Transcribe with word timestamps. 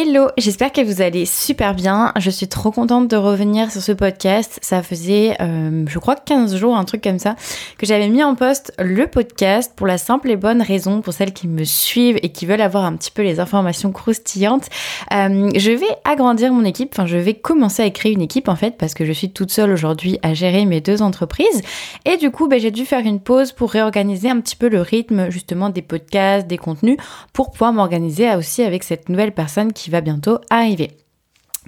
Hello, 0.00 0.28
j'espère 0.38 0.70
que 0.70 0.80
vous 0.80 1.02
allez 1.02 1.26
super 1.26 1.74
bien. 1.74 2.12
Je 2.20 2.30
suis 2.30 2.46
trop 2.46 2.70
contente 2.70 3.08
de 3.08 3.16
revenir 3.16 3.72
sur 3.72 3.82
ce 3.82 3.90
podcast. 3.90 4.60
Ça 4.62 4.80
faisait, 4.80 5.36
euh, 5.40 5.86
je 5.88 5.98
crois, 5.98 6.14
15 6.14 6.54
jours, 6.54 6.76
un 6.76 6.84
truc 6.84 7.02
comme 7.02 7.18
ça, 7.18 7.34
que 7.78 7.84
j'avais 7.84 8.08
mis 8.08 8.22
en 8.22 8.36
poste 8.36 8.72
le 8.78 9.08
podcast 9.08 9.72
pour 9.74 9.88
la 9.88 9.98
simple 9.98 10.30
et 10.30 10.36
bonne 10.36 10.62
raison, 10.62 11.00
pour 11.00 11.12
celles 11.12 11.32
qui 11.32 11.48
me 11.48 11.64
suivent 11.64 12.16
et 12.22 12.28
qui 12.28 12.46
veulent 12.46 12.60
avoir 12.60 12.84
un 12.84 12.94
petit 12.94 13.10
peu 13.10 13.22
les 13.22 13.40
informations 13.40 13.90
croustillantes. 13.90 14.68
Euh, 15.12 15.50
je 15.56 15.72
vais 15.72 15.90
agrandir 16.04 16.52
mon 16.52 16.64
équipe, 16.64 16.90
enfin, 16.92 17.06
je 17.06 17.16
vais 17.16 17.34
commencer 17.34 17.82
à 17.82 17.90
créer 17.90 18.12
une 18.12 18.22
équipe 18.22 18.48
en 18.48 18.54
fait, 18.54 18.76
parce 18.78 18.94
que 18.94 19.04
je 19.04 19.10
suis 19.10 19.32
toute 19.32 19.50
seule 19.50 19.72
aujourd'hui 19.72 20.20
à 20.22 20.32
gérer 20.32 20.64
mes 20.64 20.80
deux 20.80 21.02
entreprises. 21.02 21.62
Et 22.04 22.18
du 22.18 22.30
coup, 22.30 22.46
ben, 22.46 22.60
j'ai 22.60 22.70
dû 22.70 22.84
faire 22.84 23.04
une 23.04 23.18
pause 23.18 23.50
pour 23.50 23.72
réorganiser 23.72 24.30
un 24.30 24.38
petit 24.38 24.54
peu 24.54 24.68
le 24.68 24.80
rythme 24.80 25.28
justement 25.30 25.70
des 25.70 25.82
podcasts, 25.82 26.46
des 26.46 26.56
contenus, 26.56 26.98
pour 27.32 27.50
pouvoir 27.50 27.72
m'organiser 27.72 28.32
aussi 28.36 28.62
avec 28.62 28.84
cette 28.84 29.08
nouvelle 29.08 29.32
personne 29.32 29.72
qui 29.72 29.87
va 29.90 30.00
bientôt 30.00 30.40
arriver. 30.50 30.96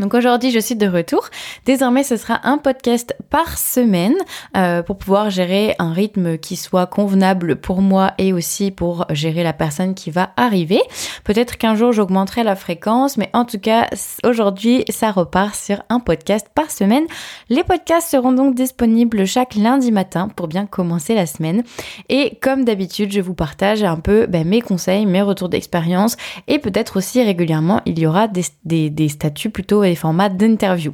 Donc 0.01 0.15
aujourd'hui, 0.15 0.51
je 0.51 0.59
suis 0.59 0.77
de 0.77 0.89
retour. 0.89 1.29
Désormais, 1.67 2.05
ce 2.05 2.17
sera 2.17 2.41
un 2.45 2.57
podcast 2.57 3.15
par 3.29 3.59
semaine 3.59 4.15
euh, 4.57 4.83
pour 4.83 4.97
pouvoir 4.97 5.29
gérer 5.29 5.75
un 5.79 5.93
rythme 5.93 6.39
qui 6.39 6.57
soit 6.57 6.87
convenable 6.87 7.57
pour 7.57 7.83
moi 7.83 8.13
et 8.17 8.33
aussi 8.33 8.71
pour 8.71 9.05
gérer 9.11 9.45
la 9.45 9.53
personne 9.53 9.95
qui 9.95 10.11
va 10.11 10.31
arriver. 10.39 10.81
Peut-être 11.25 11.59
qu'un 11.59 11.75
jour, 11.75 11.93
j'augmenterai 11.93 12.45
la 12.45 12.57
fréquence, 12.57 13.19
mais 13.19 13.29
en 13.35 13.45
tout 13.45 13.59
cas, 13.59 13.89
aujourd'hui, 14.25 14.85
ça 14.89 15.11
repart 15.11 15.55
sur 15.55 15.83
un 15.91 16.01
podcast 16.01 16.49
par 16.55 16.71
semaine. 16.71 17.05
Les 17.51 17.63
podcasts 17.63 18.11
seront 18.11 18.33
donc 18.33 18.55
disponibles 18.55 19.27
chaque 19.27 19.55
lundi 19.55 19.93
matin 19.93 20.29
pour 20.35 20.49
bien 20.49 20.65
commencer 20.65 21.15
la 21.15 21.27
semaine. 21.27 21.63
Et 22.09 22.39
comme 22.41 22.65
d'habitude, 22.65 23.13
je 23.13 23.21
vous 23.21 23.35
partage 23.35 23.83
un 23.83 23.97
peu 23.97 24.25
ben, 24.27 24.49
mes 24.49 24.63
conseils, 24.63 25.05
mes 25.05 25.21
retours 25.21 25.51
d'expérience 25.51 26.17
et 26.49 26.59
peut-être 26.59 26.97
aussi 26.97 27.23
régulièrement, 27.23 27.83
il 27.85 27.99
y 27.99 28.07
aura 28.07 28.29
des, 28.29 28.45
des, 28.65 28.89
des 28.89 29.11
statuts 29.11 29.51
plutôt 29.51 29.90
formats 29.95 30.29
d'interview. 30.29 30.93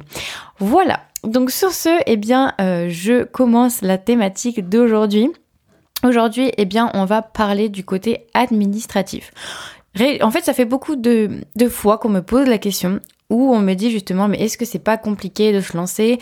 Voilà. 0.59 1.01
Donc 1.23 1.51
sur 1.51 1.71
ce, 1.71 1.89
eh 2.05 2.17
bien, 2.17 2.53
euh, 2.61 2.87
je 2.89 3.23
commence 3.23 3.81
la 3.81 3.97
thématique 3.97 4.67
d'aujourd'hui. 4.67 5.29
Aujourd'hui, 6.03 6.51
eh 6.57 6.65
bien, 6.65 6.91
on 6.93 7.05
va 7.05 7.21
parler 7.21 7.69
du 7.69 7.83
côté 7.83 8.27
administratif. 8.33 9.31
En 10.21 10.29
fait, 10.29 10.43
ça 10.43 10.53
fait 10.53 10.65
beaucoup 10.65 10.95
de, 10.95 11.41
de 11.55 11.69
fois 11.69 11.97
qu'on 11.97 12.09
me 12.09 12.21
pose 12.21 12.47
la 12.47 12.59
question 12.59 12.99
où 13.29 13.53
on 13.53 13.59
me 13.59 13.73
dit 13.73 13.91
justement, 13.91 14.27
mais 14.27 14.39
est-ce 14.39 14.57
que 14.57 14.65
c'est 14.65 14.79
pas 14.79 14.97
compliqué 14.97 15.51
de 15.51 15.59
se 15.59 15.75
lancer? 15.75 16.19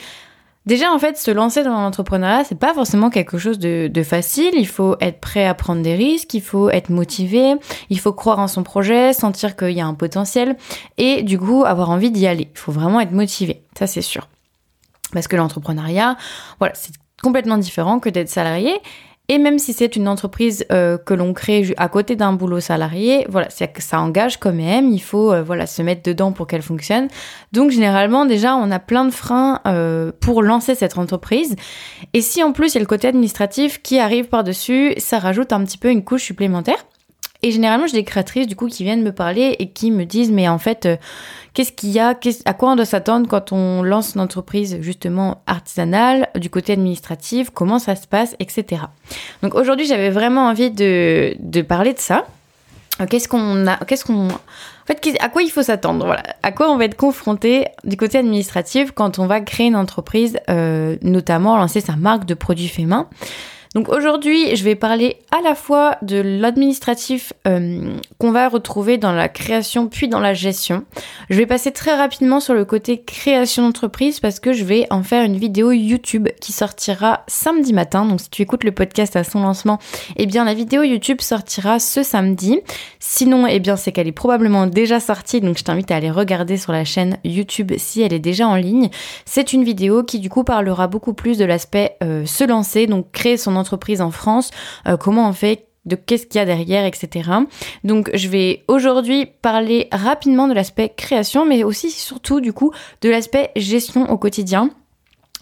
Déjà, 0.65 0.91
en 0.91 0.97
fait, 0.97 1.17
se 1.17 1.29
lancer 1.29 1.63
dans 1.63 1.79
l'entrepreneuriat, 1.79 2.43
c'est 2.43 2.57
pas 2.57 2.73
forcément 2.73 3.11
quelque 3.11 3.37
chose 3.37 3.59
de, 3.59 4.03
facile. 4.03 4.51
Il 4.53 4.67
faut 4.67 4.95
être 4.99 5.19
prêt 5.19 5.45
à 5.45 5.53
prendre 5.53 5.81
des 5.81 5.95
risques, 5.95 6.33
il 6.33 6.41
faut 6.41 6.69
être 6.69 6.89
motivé, 6.89 7.55
il 7.89 7.99
faut 7.99 8.13
croire 8.13 8.39
en 8.39 8.47
son 8.47 8.63
projet, 8.63 9.13
sentir 9.13 9.55
qu'il 9.55 9.71
y 9.71 9.81
a 9.81 9.85
un 9.85 9.93
potentiel 9.93 10.57
et 10.97 11.23
du 11.23 11.39
coup 11.39 11.63
avoir 11.65 11.89
envie 11.89 12.11
d'y 12.11 12.25
aller. 12.27 12.49
Il 12.51 12.57
faut 12.57 12.71
vraiment 12.71 12.99
être 12.99 13.11
motivé, 13.11 13.63
ça 13.77 13.85
c'est 13.87 14.01
sûr. 14.01 14.27
Parce 15.13 15.27
que 15.27 15.35
l'entrepreneuriat, 15.35 16.17
voilà, 16.59 16.73
c'est 16.75 16.93
complètement 17.21 17.57
différent 17.57 17.99
que 17.99 18.09
d'être 18.09 18.29
salarié. 18.29 18.73
Et 19.27 19.39
même 19.39 19.57
si 19.57 19.73
c'est 19.73 19.95
une 19.95 20.07
entreprise 20.07 20.65
euh, 20.71 20.97
que 20.97 21.13
l'on 21.13 21.33
crée 21.33 21.73
à 21.77 21.89
côté 21.89 22.15
d'un 22.15 22.33
boulot 22.33 22.59
salarié, 22.59 23.25
voilà, 23.27 23.47
ça 23.49 23.99
engage 23.99 24.37
quand 24.37 24.53
même. 24.53 24.89
Il 24.89 25.01
faut 25.01 25.33
euh, 25.33 25.41
voilà 25.41 25.65
se 25.65 25.81
mettre 25.81 26.03
dedans 26.03 26.31
pour 26.31 26.45
qu'elle 26.45 26.61
fonctionne. 26.61 27.07
Donc 27.51 27.71
généralement 27.71 28.25
déjà 28.25 28.55
on 28.55 28.69
a 28.69 28.79
plein 28.79 29.05
de 29.05 29.11
freins 29.11 29.61
euh, 29.65 30.11
pour 30.19 30.43
lancer 30.43 30.75
cette 30.75 30.97
entreprise. 30.97 31.55
Et 32.13 32.21
si 32.21 32.43
en 32.43 32.51
plus 32.51 32.73
il 32.73 32.75
y 32.75 32.77
a 32.77 32.81
le 32.81 32.85
côté 32.85 33.07
administratif 33.07 33.81
qui 33.81 33.97
arrive 33.97 34.25
par 34.27 34.43
dessus, 34.43 34.93
ça 34.97 35.17
rajoute 35.17 35.53
un 35.53 35.63
petit 35.63 35.79
peu 35.79 35.89
une 35.89 36.03
couche 36.03 36.23
supplémentaire. 36.23 36.85
Et 37.45 37.51
généralement, 37.51 37.85
j'ai 37.85 37.97
des 37.97 38.03
créatrices 38.03 38.47
du 38.47 38.55
coup 38.55 38.65
qui 38.65 38.83
viennent 38.83 39.03
me 39.03 39.11
parler 39.11 39.55
et 39.59 39.69
qui 39.69 39.91
me 39.91 40.03
disent 40.05 40.31
mais 40.31 40.49
en 40.49 40.57
fait, 40.57 40.87
euh, 40.87 40.97
qu'est-ce 41.53 41.71
qu'il 41.71 41.91
y 41.91 41.99
a, 41.99 42.17
à 42.45 42.53
quoi 42.55 42.71
on 42.71 42.75
doit 42.75 42.85
s'attendre 42.85 43.27
quand 43.29 43.51
on 43.51 43.83
lance 43.83 44.15
une 44.15 44.21
entreprise 44.21 44.79
justement 44.81 45.43
artisanale, 45.45 46.27
du 46.33 46.49
côté 46.49 46.73
administratif, 46.73 47.51
comment 47.51 47.77
ça 47.77 47.95
se 47.95 48.07
passe, 48.07 48.35
etc. 48.39 48.81
Donc 49.43 49.53
aujourd'hui, 49.53 49.85
j'avais 49.85 50.09
vraiment 50.09 50.47
envie 50.47 50.71
de, 50.71 51.35
de 51.37 51.61
parler 51.61 51.93
de 51.93 51.99
ça. 51.99 52.25
Qu'est-ce 53.11 53.27
qu'on 53.27 53.67
a, 53.67 53.77
qu'est-ce 53.85 54.05
qu'on, 54.05 54.27
en 54.29 54.39
fait, 54.87 55.15
à 55.19 55.29
quoi 55.29 55.43
il 55.43 55.51
faut 55.51 55.61
s'attendre 55.61 56.03
Voilà, 56.03 56.23
à 56.41 56.51
quoi 56.51 56.71
on 56.71 56.77
va 56.77 56.85
être 56.85 56.97
confronté 56.97 57.65
du 57.83 57.95
côté 57.95 58.17
administratif 58.17 58.89
quand 58.89 59.19
on 59.19 59.27
va 59.27 59.39
créer 59.41 59.67
une 59.67 59.75
entreprise, 59.75 60.39
euh, 60.49 60.95
notamment 61.03 61.57
lancer 61.57 61.79
sa 61.81 61.95
marque 61.95 62.25
de 62.25 62.33
produits 62.33 62.69
faits 62.69 62.87
main. 62.87 63.07
Donc 63.75 63.89
aujourd'hui, 63.89 64.55
je 64.55 64.63
vais 64.63 64.75
parler 64.75 65.17
à 65.37 65.41
la 65.41 65.53
fois 65.53 65.97
de 66.01 66.15
l'administratif 66.15 67.33
euh, 67.45 67.97
qu'on 68.19 68.31
va 68.31 68.47
retrouver 68.47 68.97
dans 68.97 69.11
la 69.11 69.27
création 69.27 69.87
puis 69.87 70.07
dans 70.07 70.21
la 70.21 70.33
gestion. 70.33 70.85
Je 71.29 71.35
vais 71.35 71.45
passer 71.45 71.73
très 71.73 71.93
rapidement 71.93 72.39
sur 72.39 72.53
le 72.53 72.63
côté 72.63 73.01
création 73.01 73.63
d'entreprise 73.63 74.21
parce 74.21 74.39
que 74.39 74.53
je 74.53 74.63
vais 74.63 74.87
en 74.91 75.03
faire 75.03 75.25
une 75.25 75.35
vidéo 75.35 75.73
YouTube 75.73 76.29
qui 76.39 76.53
sortira 76.53 77.25
samedi 77.27 77.73
matin. 77.73 78.05
Donc 78.05 78.21
si 78.21 78.29
tu 78.29 78.43
écoutes 78.43 78.63
le 78.63 78.71
podcast 78.71 79.17
à 79.17 79.25
son 79.25 79.41
lancement, 79.41 79.77
eh 80.15 80.25
bien 80.25 80.45
la 80.45 80.53
vidéo 80.53 80.83
YouTube 80.83 81.19
sortira 81.19 81.79
ce 81.79 82.01
samedi. 82.01 82.61
Sinon, 83.01 83.45
eh 83.45 83.59
bien 83.59 83.75
c'est 83.75 83.91
qu'elle 83.91 84.07
est 84.07 84.13
probablement 84.13 84.67
déjà 84.67 85.01
sortie, 85.01 85.41
donc 85.41 85.57
je 85.57 85.65
t'invite 85.65 85.91
à 85.91 85.97
aller 85.97 86.11
regarder 86.11 86.55
sur 86.55 86.71
la 86.71 86.85
chaîne 86.85 87.17
YouTube 87.25 87.73
si 87.75 88.01
elle 88.01 88.13
est 88.13 88.19
déjà 88.19 88.47
en 88.47 88.55
ligne. 88.55 88.89
C'est 89.25 89.51
une 89.51 89.65
vidéo 89.65 90.03
qui 90.03 90.19
du 90.19 90.29
coup 90.29 90.45
parlera 90.45 90.87
beaucoup 90.87 91.13
plus 91.13 91.37
de 91.37 91.43
l'aspect 91.43 91.97
euh, 92.01 92.25
se 92.25 92.45
lancer, 92.45 92.87
donc 92.87 93.11
créer 93.11 93.35
son 93.35 93.57
entreprise 93.57 93.64
entreprise 93.65 94.01
en 94.01 94.11
France, 94.11 94.51
euh, 94.87 94.95
comment 94.95 95.27
on 95.27 95.33
fait 95.33 95.67
de 95.85 95.95
qu'est-ce 95.95 96.25
qu'il 96.25 96.37
y 96.37 96.41
a 96.41 96.45
derrière, 96.45 96.85
etc. 96.85 97.29
Donc 97.83 98.09
je 98.13 98.27
vais 98.27 98.63
aujourd'hui 98.67 99.27
parler 99.41 99.87
rapidement 99.91 100.47
de 100.47 100.53
l'aspect 100.53 100.89
création, 100.95 101.45
mais 101.45 101.63
aussi 101.63 101.91
surtout 101.91 102.41
du 102.41 102.53
coup 102.53 102.71
de 103.01 103.09
l'aspect 103.09 103.51
gestion 103.55 104.09
au 104.09 104.17
quotidien. 104.17 104.69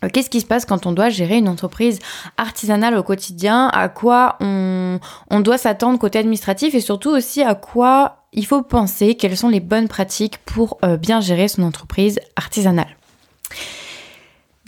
Euh, 0.03 0.09
qu'est-ce 0.11 0.29
qui 0.29 0.41
se 0.41 0.45
passe 0.45 0.65
quand 0.65 0.85
on 0.85 0.91
doit 0.91 1.09
gérer 1.09 1.37
une 1.37 1.49
entreprise 1.49 1.99
artisanale 2.37 2.95
au 2.95 3.03
quotidien? 3.03 3.67
À 3.69 3.89
quoi 3.89 4.37
on, 4.41 4.99
doit 5.39 5.57
s'attendre 5.57 5.99
côté 5.99 6.19
administratif? 6.19 6.75
Et 6.75 6.81
surtout 6.81 7.11
aussi 7.11 7.41
à 7.41 7.55
quoi 7.55 8.25
il 8.33 8.45
faut 8.45 8.61
penser? 8.63 9.15
Quelles 9.15 9.37
sont 9.37 9.49
les 9.49 9.59
bonnes 9.59 9.87
pratiques 9.87 10.39
pour 10.39 10.77
euh, 10.83 10.97
bien 10.97 11.21
gérer 11.21 11.47
son 11.47 11.63
entreprise 11.63 12.19
artisanale? 12.35 12.97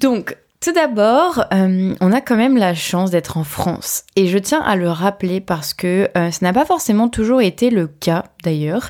Donc, 0.01 0.37
tout 0.65 0.71
d'abord, 0.71 1.45
euh, 1.53 1.93
on 2.01 2.11
a 2.11 2.21
quand 2.21 2.37
même 2.37 2.57
la 2.57 2.73
chance 2.73 3.11
d'être 3.11 3.37
en 3.37 3.43
France. 3.43 4.03
Et 4.15 4.25
je 4.25 4.39
tiens 4.39 4.61
à 4.61 4.75
le 4.75 4.89
rappeler 4.89 5.39
parce 5.39 5.75
que 5.75 6.09
euh, 6.17 6.31
ce 6.31 6.43
n'a 6.43 6.53
pas 6.53 6.65
forcément 6.65 7.07
toujours 7.07 7.39
été 7.43 7.69
le 7.69 7.85
cas 7.85 8.23
d'ailleurs. 8.43 8.89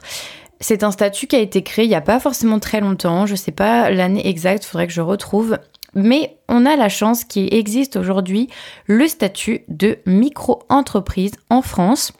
C'est 0.61 0.83
un 0.83 0.91
statut 0.91 1.27
qui 1.27 1.35
a 1.35 1.39
été 1.39 1.63
créé 1.63 1.83
il 1.83 1.89
n'y 1.89 1.95
a 1.95 1.99
pas 1.99 2.21
forcément 2.21 2.59
très 2.59 2.79
longtemps, 2.79 3.25
je 3.25 3.33
ne 3.33 3.37
sais 3.37 3.51
pas 3.51 3.89
l'année 3.89 4.25
exacte, 4.25 4.63
il 4.63 4.67
faudrait 4.67 4.87
que 4.87 4.93
je 4.93 5.01
retrouve. 5.01 5.57
Mais 5.93 6.37
on 6.47 6.65
a 6.65 6.77
la 6.77 6.87
chance 6.87 7.25
qu'il 7.25 7.53
existe 7.53 7.97
aujourd'hui 7.97 8.47
le 8.85 9.05
statut 9.09 9.65
de 9.67 9.97
micro-entreprise 10.05 11.33
en 11.49 11.61
France 11.61 12.13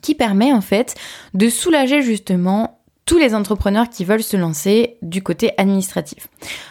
qui 0.00 0.14
permet 0.14 0.52
en 0.52 0.60
fait 0.60 0.94
de 1.34 1.48
soulager 1.48 2.02
justement 2.02 2.78
tous 3.06 3.18
les 3.18 3.36
entrepreneurs 3.36 3.88
qui 3.88 4.04
veulent 4.04 4.22
se 4.22 4.36
lancer 4.36 4.98
du 5.00 5.22
côté 5.22 5.52
administratif. 5.58 6.26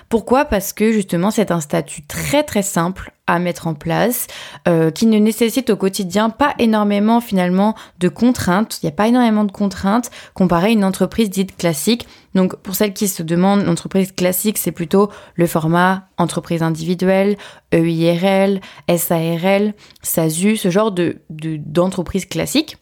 Pourquoi? 0.09 0.43
Parce 0.43 0.73
que 0.73 0.91
justement 0.91 1.31
c'est 1.31 1.49
un 1.49 1.61
statut 1.61 2.05
très 2.05 2.43
très 2.43 2.61
simple 2.61 3.13
à 3.25 3.39
mettre 3.39 3.67
en 3.67 3.73
place, 3.73 4.27
euh, 4.67 4.91
qui 4.91 5.07
ne 5.07 5.17
nécessite 5.17 5.71
au 5.71 5.77
quotidien 5.77 6.29
pas 6.29 6.53
énormément 6.59 7.21
finalement 7.21 7.73
de 7.99 8.07
contraintes. 8.09 8.79
Il 8.83 8.85
n'y 8.85 8.91
a 8.91 8.95
pas 8.95 9.07
énormément 9.07 9.45
de 9.45 9.51
contraintes 9.51 10.11
comparé 10.35 10.67
à 10.67 10.71
une 10.71 10.83
entreprise 10.83 11.29
dite 11.29 11.55
classique. 11.57 12.05
Donc 12.35 12.57
pour 12.57 12.75
celles 12.75 12.93
qui 12.93 13.07
se 13.07 13.23
demandent, 13.23 13.63
l'entreprise 13.63 14.11
classique 14.11 14.57
c'est 14.57 14.73
plutôt 14.73 15.09
le 15.35 15.47
format 15.47 16.09
entreprise 16.17 16.61
individuelle, 16.61 17.37
EIRL, 17.71 18.59
SARL, 18.95 19.73
SASU, 20.03 20.57
ce 20.57 20.69
genre 20.69 20.91
de 20.91 21.21
d'entreprise 21.29 22.25
classique. 22.25 22.77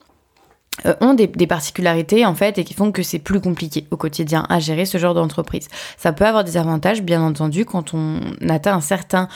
Euh, 0.85 0.95
ont 1.01 1.13
des, 1.13 1.27
particularités 1.47 2.25
en 2.25 2.33
fait 2.33 2.57
et 2.57 2.63
qui 2.63 2.73
font 2.73 2.91
que 2.91 3.03
c'est 3.03 3.19
plus 3.19 3.39
compliqué 3.39 3.85
au 3.91 3.97
quotidien 3.97 4.45
à 4.49 4.59
gérer 4.59 4.85
ce 4.85 4.97
genre 4.97 5.13
d'entreprise. 5.13 5.67
Ça 5.97 6.13
peut 6.13 6.25
avoir 6.25 6.43
des 6.43 6.57
avantages 6.57 7.03
bien 7.03 7.21
entendu 7.21 7.63
quand 7.63 7.93
on 7.93 8.19
atteint 8.49 8.73
un 8.73 8.81
certain 8.81 9.27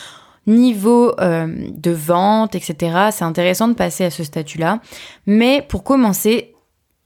niveau 0.47 1.13
euh, 1.19 1.47
de 1.69 1.91
vente, 1.91 2.55
etc. 2.55 3.09
C'est 3.11 3.23
intéressant 3.23 3.67
de 3.67 3.75
passer 3.75 4.05
à 4.05 4.09
ce 4.09 4.23
statut-là. 4.23 4.79
Mais 5.27 5.63
pour 5.67 5.83
commencer, 5.83 6.55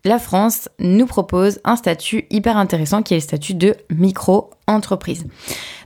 la 0.05 0.17
France 0.17 0.69
nous 0.79 1.05
propose 1.05 1.59
un 1.63 1.75
statut 1.75 2.25
hyper 2.29 2.57
intéressant 2.57 3.03
qui 3.03 3.13
est 3.13 3.17
le 3.17 3.21
statut 3.21 3.53
de 3.53 3.75
micro-entreprise. 4.71 5.25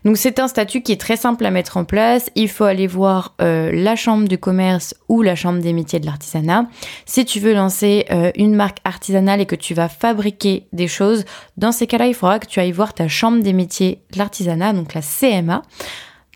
Donc 0.03 0.17
c'est 0.17 0.39
un 0.39 0.47
statut 0.47 0.81
qui 0.81 0.91
est 0.91 1.01
très 1.01 1.17
simple 1.17 1.45
à 1.45 1.51
mettre 1.51 1.77
en 1.77 1.85
place. 1.85 2.29
Il 2.35 2.49
faut 2.49 2.63
aller 2.63 2.87
voir 2.87 3.35
euh, 3.41 3.71
la 3.73 3.95
chambre 3.95 4.27
du 4.27 4.37
commerce 4.37 4.93
ou 5.09 5.21
la 5.21 5.35
chambre 5.35 5.59
des 5.59 5.73
métiers 5.73 5.99
de 5.99 6.05
l'artisanat. 6.05 6.67
Si 7.05 7.25
tu 7.25 7.39
veux 7.39 7.53
lancer 7.53 8.05
euh, 8.11 8.31
une 8.35 8.55
marque 8.55 8.77
artisanale 8.83 9.41
et 9.41 9.45
que 9.45 9.55
tu 9.55 9.73
vas 9.73 9.89
fabriquer 9.89 10.67
des 10.73 10.87
choses, 10.87 11.25
dans 11.57 11.71
ces 11.71 11.87
cas-là, 11.87 12.07
il 12.07 12.13
faudra 12.13 12.39
que 12.39 12.47
tu 12.47 12.59
ailles 12.59 12.71
voir 12.71 12.93
ta 12.93 13.07
chambre 13.07 13.41
des 13.41 13.53
métiers 13.53 14.01
de 14.11 14.19
l'artisanat, 14.19 14.73
donc 14.73 14.93
la 14.93 15.01
CMA 15.01 15.63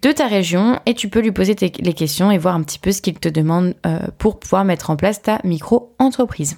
de 0.02 0.12
ta 0.14 0.28
région 0.28 0.80
et 0.86 0.94
tu 0.94 1.10
peux 1.10 1.20
lui 1.20 1.34
poser 1.34 1.56
les 1.60 1.94
questions 1.94 2.32
et 2.32 2.38
voir 2.38 2.56
un 2.56 2.64
petit 2.64 2.80
peu 2.80 2.92
ce 2.92 3.02
qu'il 3.02 3.20
te 3.20 3.30
demande 3.30 3.76
euh, 3.86 4.00
pour 4.18 4.40
pouvoir 4.40 4.64
mettre 4.64 4.90
en 4.90 4.96
place 4.96 5.22
ta 5.22 5.40
micro-entreprise. 5.44 6.58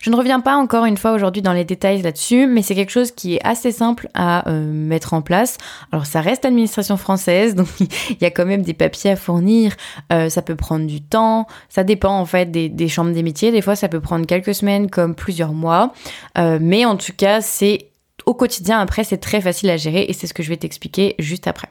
Je 0.00 0.10
ne 0.10 0.16
reviens 0.16 0.40
pas 0.40 0.56
encore 0.56 0.84
une 0.84 0.96
fois 0.96 1.12
aujourd'hui 1.12 1.42
dans 1.42 1.52
les 1.52 1.64
détails 1.64 2.02
là-dessus, 2.02 2.46
mais 2.46 2.62
c'est 2.62 2.74
quelque 2.74 2.90
chose 2.90 3.10
qui 3.10 3.34
est 3.34 3.40
assez 3.44 3.72
simple 3.72 4.08
à 4.14 4.48
euh, 4.48 4.64
mettre 4.64 5.14
en 5.14 5.22
place. 5.22 5.58
Alors 5.92 6.06
ça 6.06 6.20
reste 6.20 6.44
administration 6.44 6.96
française, 6.96 7.54
donc 7.56 7.68
il 7.80 8.18
y 8.20 8.24
a 8.24 8.30
quand 8.30 8.46
même 8.46 8.62
des 8.62 8.74
papiers 8.74 9.10
à 9.10 9.16
fournir, 9.16 9.74
euh, 10.12 10.28
ça 10.28 10.42
peut 10.42 10.56
prendre 10.56 10.86
du 10.86 11.02
temps, 11.02 11.46
ça 11.68 11.84
dépend 11.84 12.18
en 12.18 12.26
fait 12.26 12.50
des, 12.50 12.88
chambres 12.88 13.12
des 13.12 13.22
métiers, 13.22 13.50
des 13.50 13.62
fois 13.62 13.76
ça 13.76 13.88
peut 13.88 14.00
prendre 14.00 14.26
quelques 14.26 14.54
semaines 14.54 14.90
comme 14.90 15.14
plusieurs 15.14 15.52
mois, 15.52 15.92
euh, 16.38 16.58
mais 16.60 16.84
en 16.84 16.96
tout 16.96 17.12
cas 17.16 17.40
c'est 17.40 17.90
au 18.26 18.34
quotidien 18.34 18.80
après 18.80 19.04
c'est 19.04 19.18
très 19.18 19.40
facile 19.40 19.70
à 19.70 19.76
gérer 19.76 20.04
et 20.08 20.12
c'est 20.12 20.26
ce 20.26 20.34
que 20.34 20.42
je 20.42 20.48
vais 20.48 20.56
t'expliquer 20.56 21.14
juste 21.18 21.46
après. 21.46 21.68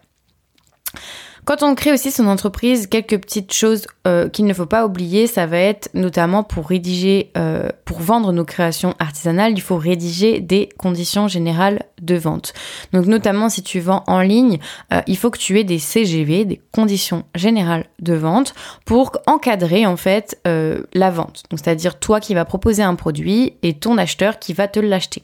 Quand 1.48 1.64
on 1.64 1.76
crée 1.76 1.94
aussi 1.94 2.12
son 2.12 2.28
entreprise, 2.28 2.88
quelques 2.88 3.22
petites 3.22 3.54
choses 3.54 3.88
euh, 4.06 4.28
qu'il 4.28 4.44
ne 4.44 4.54
faut 4.54 4.66
pas 4.66 4.86
oublier, 4.86 5.28
ça 5.28 5.46
va 5.46 5.58
être 5.60 5.90
notamment 5.94 6.44
pour 6.44 6.68
rédiger, 6.68 7.32
euh, 7.38 7.70
pour 7.86 8.02
vendre 8.02 8.34
nos 8.34 8.44
créations 8.44 8.96
artisanales, 9.00 9.54
il 9.54 9.62
faut 9.62 9.78
rédiger 9.78 10.42
des 10.42 10.68
conditions 10.78 11.30
générales 11.30 11.84
de 12.02 12.16
vente. 12.16 12.52
Donc 12.92 13.06
notamment 13.06 13.48
si 13.48 13.64
tu 13.64 13.80
vends 13.80 14.04
en 14.08 14.20
ligne, 14.20 14.60
euh, 14.92 15.00
il 15.08 15.16
faut 15.16 15.30
que 15.30 15.38
tu 15.38 15.58
aies 15.58 15.64
des 15.64 15.80
CGV, 15.80 16.44
des 16.44 16.60
conditions 16.74 17.24
générales 17.34 17.86
de 18.02 18.14
vente, 18.14 18.54
pour 18.84 19.14
encadrer 19.26 19.86
en 19.86 19.96
fait 19.96 20.42
la 20.46 21.10
vente. 21.10 21.44
Donc 21.50 21.60
c'est-à-dire 21.64 21.98
toi 21.98 22.20
qui 22.20 22.34
vas 22.34 22.44
proposer 22.44 22.84
un 22.84 22.96
produit 22.96 23.54
et 23.64 23.74
ton 23.74 23.98
acheteur 23.98 24.40
qui 24.40 24.52
va 24.52 24.68
te 24.68 24.82
l'acheter. 24.82 25.24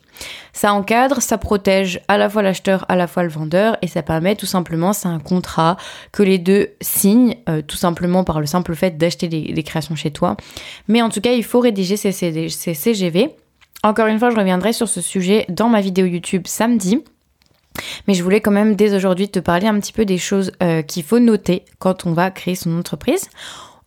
Ça 0.54 0.74
encadre, 0.74 1.22
ça 1.22 1.38
protège 1.38 2.00
à 2.08 2.18
la 2.18 2.30
fois 2.30 2.44
l'acheteur, 2.44 2.86
à 2.88 2.96
la 2.96 3.08
fois 3.08 3.24
le 3.24 3.30
vendeur, 3.30 3.78
et 3.82 3.88
ça 3.88 4.04
permet 4.04 4.36
tout 4.36 4.46
simplement, 4.46 4.94
c'est 4.94 5.08
un 5.08 5.20
contrat 5.20 5.78
que 6.14 6.24
les 6.24 6.38
deux 6.38 6.70
signent, 6.80 7.36
euh, 7.50 7.62
tout 7.62 7.76
simplement 7.76 8.24
par 8.24 8.40
le 8.40 8.46
simple 8.46 8.76
fait 8.76 8.98
d'acheter 8.98 9.28
des, 9.28 9.64
créations 9.64 9.96
chez 9.96 10.12
toi. 10.12 10.38
Mais 10.88 11.02
en 11.02 11.10
tout 11.10 11.20
cas, 11.20 11.34
il 11.34 11.44
faut 11.44 11.60
rédiger 11.60 11.98
ces, 11.98 12.12
CGV. 12.50 13.36
Encore 13.84 14.08
une 14.08 14.20
fois, 14.20 14.30
je 14.30 14.38
reviendrai 14.38 14.72
sur 14.72 14.88
ce 14.88 15.02
sujet 15.02 15.46
dans 15.50 15.68
ma 15.68 15.82
vidéo 15.82 16.06
YouTube 16.06 16.44
samedi. 16.46 17.04
Mais 18.08 18.14
je 18.14 18.24
voulais 18.24 18.40
quand 18.40 18.52
même 18.52 18.76
dès 18.76 18.96
aujourd'hui 18.96 19.28
te 19.28 19.40
parler 19.40 19.66
un 19.66 19.80
petit 19.80 19.92
peu 19.92 20.06
des 20.06 20.20
choses 20.20 20.52
euh, 20.62 20.84
qu'il 20.84 21.04
faut 21.04 21.20
noter 21.20 21.66
quand 21.80 22.06
on 22.06 22.14
va 22.14 22.30
créer 22.30 22.56
son 22.56 22.78
entreprise. 22.78 23.30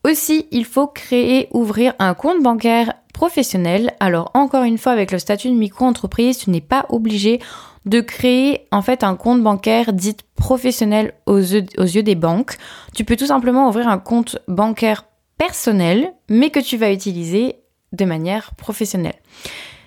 Aussi, 0.03 0.49
il 0.51 0.65
faut 0.65 0.89
créer, 0.89 1.49
ouvrir 1.53 1.95
un 2.01 2.15
compte 2.15 2.43
bancaire 2.43 2.93
professionnel. 3.13 3.95
Alors 4.01 4.33
encore 4.35 4.65
une 4.65 4.79
fois, 4.79 4.93
avec 4.93 5.13
le 5.13 5.21
statut 5.21 5.49
de 5.49 5.55
micro-entreprise, 5.55 6.39
tu 6.39 6.51
n'es 6.51 6.61
pas 6.61 6.87
obligé 6.89 7.41
de 7.87 8.01
créer 8.01 8.67
en 8.73 8.83
fait 8.83 9.05
un 9.05 9.17
compte 9.17 9.43
bancaire 9.43 9.93
dit 9.93 10.17
professionnel 10.35 11.15
aux 11.25 11.39
yeux, 11.39 12.03
des 12.03 12.15
banques. 12.15 12.57
Tu 12.95 13.05
peux 13.05 13.17
tout 13.17 13.27
simplement 13.27 13.69
ouvrir 13.69 13.89
un 13.89 13.99
compte 13.99 14.39
bancaire 14.49 15.07
personnel, 15.39 16.13
mais 16.29 16.51
que 16.51 16.61
tu 16.61 16.77
vas 16.77 16.93
utiliser 16.93 17.57
de 17.93 18.05
manière 18.05 18.55
professionnelle. 18.57 19.15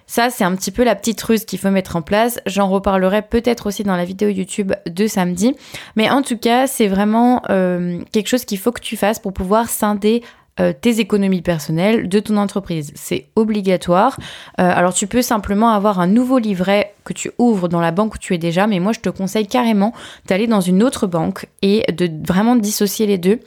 Ça, 0.08 0.32
c'est 0.32 0.44
un 0.44 0.56
petit 0.56 0.72
peu 0.72 0.84
la 0.84 0.96
petite 0.96 1.22
ruse 1.22 1.46
qu'il 1.46 1.60
faut 1.60 1.70
mettre 1.70 1.96
en 1.96 2.02
place. 2.02 2.40
J'en 2.48 2.68
reparlerai 2.68 3.22
peut-être 3.22 3.68
aussi 3.68 3.84
dans 3.84 3.96
la 3.96 4.06
vidéo 4.06 4.30
YouTube 4.30 4.74
de 4.88 5.06
samedi. 5.06 5.56
Mais 5.96 6.10
en 6.10 6.24
tout 6.24 6.38
cas, 6.38 6.66
c'est 6.66 6.88
vraiment 6.88 7.44
euh, 7.52 8.00
quelque 8.12 8.28
chose 8.28 8.44
qu'il 8.44 8.58
faut 8.58 8.72
que 8.72 8.82
tu 8.82 8.98
fasses 8.98 9.20
pour 9.20 9.34
pouvoir 9.34 9.70
scinder 9.70 10.24
euh, 10.60 10.74
tes 10.74 11.00
économies 11.00 11.42
personnelles 11.42 12.10
de 12.10 12.20
ton 12.20 12.38
entreprise. 12.38 12.92
C'est 12.96 13.28
obligatoire. 13.36 14.18
Euh, 14.60 14.70
alors 14.70 14.94
tu 14.94 15.08
peux 15.08 15.22
simplement 15.22 15.70
avoir 15.70 16.00
un 16.00 16.08
nouveau 16.08 16.38
livret 16.38 16.94
que 17.06 17.14
tu 17.14 17.32
ouvres 17.38 17.70
dans 17.70 17.80
la 17.80 17.92
banque 17.92 18.16
où 18.16 18.18
tu 18.18 18.34
es 18.34 18.38
déjà, 18.38 18.68
mais 18.68 18.80
moi 18.80 18.92
je 18.92 19.00
te 19.00 19.10
conseille 19.10 19.48
carrément 19.48 19.94
d'aller 20.28 20.48
dans 20.48 20.62
une 20.62 20.84
autre 20.84 21.08
banque 21.08 21.48
et 21.62 21.86
de 21.92 22.10
vraiment 22.28 22.56
dissocier 22.56 23.06
les 23.06 23.18
deux 23.18 23.40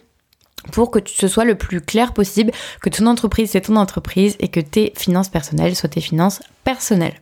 pour 0.71 0.91
que 0.91 1.01
ce 1.05 1.29
soit 1.29 1.45
le 1.45 1.57
plus 1.57 1.81
clair 1.81 2.15
possible, 2.15 2.53
que 2.81 2.89
ton 2.89 3.07
entreprise 3.07 3.51
c'est 3.51 3.63
ton 3.63 3.77
entreprise 3.77 4.37
et 4.41 4.49
que 4.49 4.61
tes 4.61 4.93
finances 4.97 5.29
personnelles 5.29 5.77
soient 5.77 5.89
tes 5.89 6.01
finances 6.01 6.41
personnelles. 6.65 7.21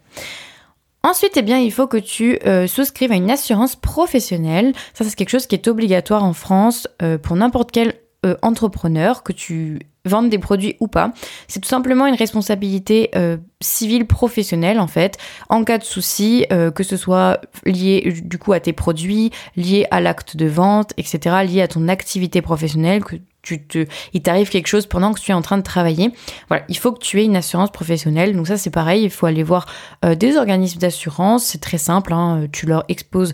Ensuite, 1.02 1.32
eh 1.36 1.42
bien, 1.42 1.56
il 1.56 1.72
faut 1.72 1.86
que 1.86 1.96
tu 1.96 2.38
euh, 2.44 2.66
souscrives 2.66 3.10
à 3.10 3.14
une 3.14 3.30
assurance 3.30 3.74
professionnelle. 3.74 4.74
Ça, 4.92 5.02
c'est 5.02 5.14
quelque 5.14 5.30
chose 5.30 5.46
qui 5.46 5.54
est 5.54 5.66
obligatoire 5.66 6.22
en 6.22 6.34
France 6.34 6.86
pour 7.22 7.36
n'importe 7.36 7.70
quel 7.72 7.94
euh, 8.26 8.36
entrepreneur, 8.42 9.22
que 9.22 9.32
tu 9.32 9.78
vendes 10.04 10.28
des 10.28 10.38
produits 10.38 10.76
ou 10.78 10.88
pas. 10.88 11.14
C'est 11.48 11.58
tout 11.58 11.68
simplement 11.68 12.06
une 12.06 12.16
responsabilité 12.16 13.08
euh, 13.16 13.38
civile 13.62 14.06
professionnelle 14.06 14.78
en 14.78 14.86
fait. 14.86 15.16
En 15.48 15.64
cas 15.64 15.78
de 15.78 15.84
souci, 15.84 16.44
euh, 16.52 16.70
que 16.70 16.82
ce 16.82 16.98
soit 16.98 17.40
lié 17.64 18.12
du 18.22 18.36
coup 18.36 18.52
à 18.52 18.60
tes 18.60 18.74
produits, 18.74 19.30
lié 19.56 19.86
à 19.90 20.02
l'acte 20.02 20.36
de 20.36 20.44
vente, 20.44 20.92
etc., 20.98 21.36
lié 21.46 21.62
à 21.62 21.68
ton 21.68 21.88
activité 21.88 22.42
professionnelle, 22.42 23.02
que 23.02 23.16
tu 23.40 23.64
te, 23.64 23.86
il 24.12 24.20
t'arrive 24.20 24.50
quelque 24.50 24.66
chose 24.66 24.84
pendant 24.84 25.14
que 25.14 25.20
tu 25.20 25.30
es 25.30 25.34
en 25.34 25.40
train 25.40 25.56
de 25.56 25.62
travailler. 25.62 26.12
Voilà, 26.48 26.64
il 26.68 26.76
faut 26.76 26.92
que 26.92 27.00
tu 27.00 27.22
aies 27.22 27.24
une 27.24 27.36
assurance 27.36 27.70
professionnelle. 27.70 28.36
Donc 28.36 28.48
ça 28.48 28.58
c'est 28.58 28.68
pareil, 28.68 29.04
il 29.04 29.10
faut 29.10 29.24
aller 29.24 29.44
voir 29.44 29.64
des 30.04 30.36
organismes 30.36 30.78
d'assurance. 30.78 31.46
C'est 31.46 31.62
très 31.62 31.78
simple, 31.78 32.12
hein. 32.12 32.48
tu 32.52 32.66
leur 32.66 32.84
exposes 32.88 33.32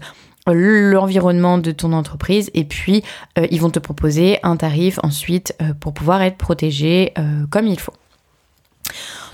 l'environnement 0.55 1.59
de 1.59 1.71
ton 1.73 1.93
entreprise 1.93 2.51
et 2.55 2.65
puis 2.65 3.03
euh, 3.39 3.47
ils 3.51 3.61
vont 3.61 3.71
te 3.71 3.79
proposer 3.79 4.39
un 4.43 4.57
tarif 4.57 4.99
ensuite 5.03 5.55
euh, 5.61 5.75
pour 5.79 5.93
pouvoir 5.93 6.23
être 6.23 6.37
protégé 6.37 7.13
euh, 7.19 7.47
comme 7.51 7.67
il 7.67 7.79
faut. 7.79 7.95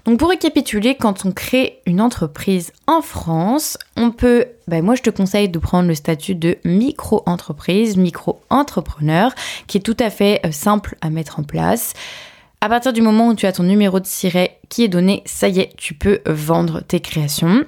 Donc 0.04 0.18
pour 0.18 0.30
récapituler, 0.30 0.96
quand 0.96 1.24
on 1.24 1.30
crée 1.30 1.78
une 1.86 2.00
entreprise 2.00 2.72
en 2.88 3.02
France, 3.02 3.78
on 3.96 4.10
peut, 4.10 4.46
ben 4.66 4.84
moi 4.84 4.96
je 4.96 5.02
te 5.02 5.10
conseille 5.10 5.48
de 5.48 5.58
prendre 5.60 5.86
le 5.86 5.94
statut 5.94 6.34
de 6.34 6.58
micro-entreprise, 6.64 7.96
micro-entrepreneur, 7.96 9.32
qui 9.68 9.78
est 9.78 9.82
tout 9.82 9.96
à 10.00 10.10
fait 10.10 10.40
simple 10.50 10.96
à 11.02 11.10
mettre 11.10 11.38
en 11.38 11.44
place. 11.44 11.92
À 12.60 12.68
partir 12.68 12.92
du 12.92 13.00
moment 13.00 13.28
où 13.28 13.34
tu 13.34 13.46
as 13.46 13.52
ton 13.52 13.62
numéro 13.62 14.00
de 14.00 14.06
siret 14.06 14.58
qui 14.68 14.82
est 14.82 14.88
donné, 14.88 15.22
ça 15.24 15.48
y 15.48 15.60
est, 15.60 15.76
tu 15.76 15.94
peux 15.94 16.20
vendre 16.26 16.80
tes 16.80 16.98
créations. 16.98 17.64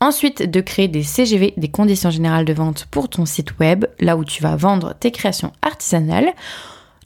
Ensuite, 0.00 0.42
de 0.42 0.60
créer 0.60 0.88
des 0.88 1.02
CGV, 1.02 1.54
des 1.56 1.68
conditions 1.68 2.10
générales 2.10 2.44
de 2.44 2.52
vente 2.52 2.86
pour 2.90 3.08
ton 3.08 3.24
site 3.24 3.58
web, 3.58 3.86
là 3.98 4.16
où 4.16 4.24
tu 4.24 4.42
vas 4.42 4.56
vendre 4.56 4.94
tes 4.98 5.10
créations 5.10 5.52
artisanales. 5.62 6.34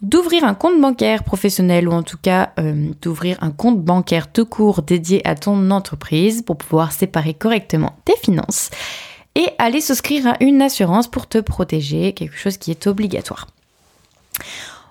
D'ouvrir 0.02 0.44
un 0.44 0.54
compte 0.54 0.80
bancaire 0.80 1.24
professionnel 1.24 1.86
ou 1.86 1.92
en 1.92 2.02
tout 2.02 2.16
cas 2.16 2.52
euh, 2.58 2.90
d'ouvrir 3.02 3.36
un 3.42 3.50
compte 3.50 3.80
bancaire 3.82 4.32
tout 4.32 4.46
court 4.46 4.82
dédié 4.82 5.26
à 5.28 5.34
ton 5.34 5.70
entreprise 5.70 6.42
pour 6.42 6.56
pouvoir 6.56 6.92
séparer 6.92 7.34
correctement 7.34 7.96
tes 8.06 8.16
finances. 8.16 8.70
Et 9.36 9.46
aller 9.58 9.80
souscrire 9.80 10.26
à 10.26 10.36
une 10.40 10.60
assurance 10.60 11.06
pour 11.06 11.28
te 11.28 11.38
protéger, 11.38 12.12
quelque 12.14 12.36
chose 12.36 12.56
qui 12.56 12.70
est 12.72 12.86
obligatoire. 12.86 13.46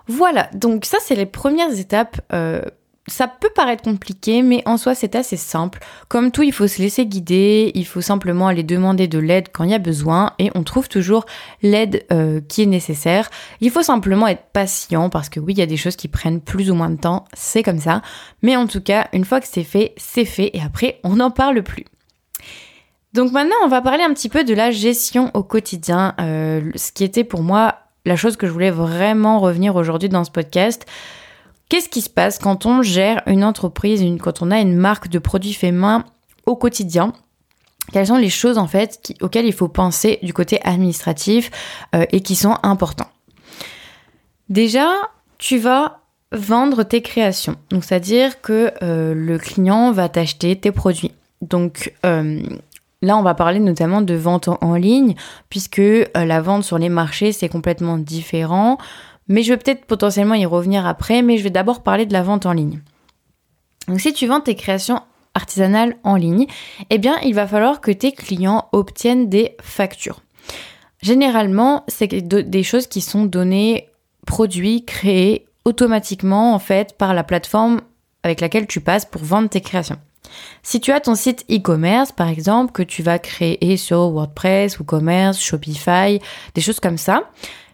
Voilà, 0.08 0.50
donc 0.54 0.86
ça 0.86 0.98
c'est 1.02 1.16
les 1.16 1.26
premières 1.26 1.78
étapes 1.78 2.22
euh, 2.32 2.62
ça 3.10 3.28
peut 3.28 3.50
paraître 3.54 3.84
compliqué, 3.84 4.42
mais 4.42 4.62
en 4.66 4.78
soi 4.78 4.96
c'est 4.96 5.16
assez 5.16 5.38
simple. 5.38 5.80
Comme 6.08 6.32
tout, 6.32 6.44
il 6.44 6.54
faut 6.54 6.68
se 6.68 6.82
laisser 6.82 7.06
guider, 7.06 7.72
il 7.76 7.86
faut 7.86 8.02
simplement 8.02 8.48
aller 8.48 8.64
demander 8.64 9.08
de 9.08 9.20
l'aide 9.20 9.48
quand 9.52 9.64
il 9.64 9.72
y 9.72 9.76
a 9.76 9.80
besoin, 9.80 10.34
et 10.40 10.52
on 10.56 10.64
trouve 10.64 10.88
toujours 10.88 11.26
l'aide 11.62 12.06
euh, 12.12 12.42
qui 12.48 12.64
est 12.64 12.68
nécessaire. 12.68 13.30
Il 13.62 13.72
faut 13.72 13.84
simplement 13.84 14.28
être 14.28 14.44
patient, 14.54 15.10
parce 15.10 15.30
que 15.30 15.40
oui, 15.40 15.54
il 15.54 15.60
y 15.60 15.64
a 15.64 15.68
des 15.68 15.78
choses 15.78 15.96
qui 15.96 16.08
prennent 16.08 16.42
plus 16.42 16.72
ou 16.72 16.76
moins 16.76 16.90
de 16.90 17.00
temps, 17.00 17.26
c'est 17.34 17.64
comme 17.64 17.80
ça. 17.80 18.02
Mais 18.42 18.56
en 18.56 18.68
tout 18.68 18.82
cas, 18.82 19.08
une 19.14 19.26
fois 19.26 19.40
que 19.40 19.48
c'est 19.48 19.64
fait, 19.64 19.94
c'est 19.98 20.26
fait, 20.26 20.52
et 20.54 20.62
après, 20.62 21.00
on 21.04 21.16
n'en 21.16 21.32
parle 21.32 21.64
plus. 21.64 21.86
Donc 23.14 23.32
maintenant, 23.32 23.56
on 23.64 23.68
va 23.68 23.82
parler 23.82 24.04
un 24.04 24.14
petit 24.14 24.30
peu 24.30 24.44
de 24.44 24.54
la 24.54 24.72
gestion 24.72 25.32
au 25.34 25.44
quotidien, 25.44 26.14
euh, 26.20 26.62
ce 26.76 26.92
qui 26.92 27.04
était 27.04 27.24
pour 27.24 27.42
moi 27.42 27.76
la 28.06 28.16
chose 28.16 28.38
que 28.38 28.48
je 28.48 28.52
voulais 28.52 28.72
vraiment 28.72 29.40
revenir 29.40 29.76
aujourd'hui 29.76 30.10
dans 30.10 30.24
ce 30.24 30.32
podcast. 30.32 30.86
Qu'est-ce 31.70 31.88
qui 31.88 32.02
se 32.02 32.10
passe 32.10 32.40
quand 32.40 32.66
on 32.66 32.82
gère 32.82 33.22
une 33.28 33.44
entreprise, 33.44 34.04
quand 34.20 34.42
on 34.42 34.50
a 34.50 34.60
une 34.60 34.76
marque 34.76 35.08
de 35.08 35.20
produits 35.20 35.54
faits 35.54 35.74
main 35.74 36.04
au 36.48 36.56
quotidien? 36.56 37.14
Quelles 37.92 38.08
sont 38.08 38.18
les 38.18 38.30
choses 38.30 38.58
en 38.58 38.68
fait 38.68 39.14
auxquelles 39.22 39.46
il 39.46 39.54
faut 39.54 39.68
penser 39.68 40.20
du 40.24 40.34
côté 40.34 40.60
administratif 40.64 41.52
euh, 41.96 42.06
et 42.12 42.22
qui 42.22 42.36
sont 42.36 42.56
importants 42.64 43.10
Déjà, 44.50 44.90
tu 45.38 45.60
vas 45.60 46.02
vendre 46.32 46.84
tes 46.84 47.02
créations. 47.02 47.56
Donc, 47.70 47.84
c'est-à-dire 47.84 48.42
que 48.42 48.72
euh, 48.82 49.14
le 49.14 49.38
client 49.38 49.92
va 49.92 50.10
t'acheter 50.10 50.56
tes 50.56 50.72
produits. 50.72 51.12
Donc, 51.42 51.94
euh, 52.06 52.42
là, 53.04 53.16
on 53.18 53.22
va 53.22 53.36
parler 53.36 53.60
notamment 53.60 54.02
de 54.02 54.16
vente 54.16 54.50
en 54.62 54.76
ligne, 54.76 55.16
puisque 55.50 55.82
la 56.16 56.42
vente 56.42 56.64
sur 56.64 56.80
les 56.80 56.90
marchés, 56.90 57.32
c'est 57.32 57.50
complètement 57.50 57.98
différent. 57.98 58.78
Mais 59.30 59.44
je 59.44 59.54
vais 59.54 59.58
peut-être 59.58 59.86
potentiellement 59.86 60.36
y 60.36 60.46
revenir 60.46 60.86
après, 60.86 61.22
mais 61.22 61.38
je 61.38 61.44
vais 61.44 61.50
d'abord 61.50 61.82
parler 61.82 62.06
de 62.06 62.14
la 62.14 62.24
vente 62.24 62.46
en 62.46 62.52
ligne. 62.52 62.82
Donc 63.88 64.02
si 64.02 64.12
tu 64.12 64.28
vends 64.28 64.42
tes 64.42 64.56
créations 64.56 65.02
artisanales 65.34 65.96
en 66.04 66.16
ligne, 66.16 66.48
eh 66.90 66.98
bien 66.98 67.18
il 67.24 67.34
va 67.34 67.48
falloir 67.48 67.80
que 67.80 67.92
tes 67.92 68.12
clients 68.12 68.68
obtiennent 68.72 69.30
des 69.30 69.56
factures. 69.62 70.22
Généralement, 71.02 71.86
c'est 71.88 72.08
des 72.08 72.64
choses 72.64 72.88
qui 72.88 73.02
sont 73.02 73.26
données, 73.26 73.90
produits, 74.26 74.84
créés 74.84 75.46
automatiquement 75.66 76.54
en 76.54 76.60
fait 76.60 76.98
par 76.98 77.14
la 77.14 77.24
plateforme 77.24 77.82
avec 78.24 78.42
laquelle 78.42 78.68
tu 78.68 78.82
passes 78.82 79.06
pour 79.06 79.24
vendre 79.24 79.50
tes 79.50 79.62
créations. 79.62 80.00
Si 80.62 80.80
tu 80.80 80.92
as 80.92 81.00
ton 81.00 81.16
site 81.16 81.46
e-commerce, 81.50 82.12
par 82.12 82.28
exemple, 82.28 82.72
que 82.72 82.84
tu 82.84 83.02
vas 83.02 83.18
créer 83.18 83.78
sur 83.78 84.10
WordPress, 84.12 84.80
WooCommerce, 84.80 85.40
Shopify, 85.40 86.20
des 86.54 86.62
choses 86.62 86.80
comme 86.80 86.98
ça, 86.98 87.30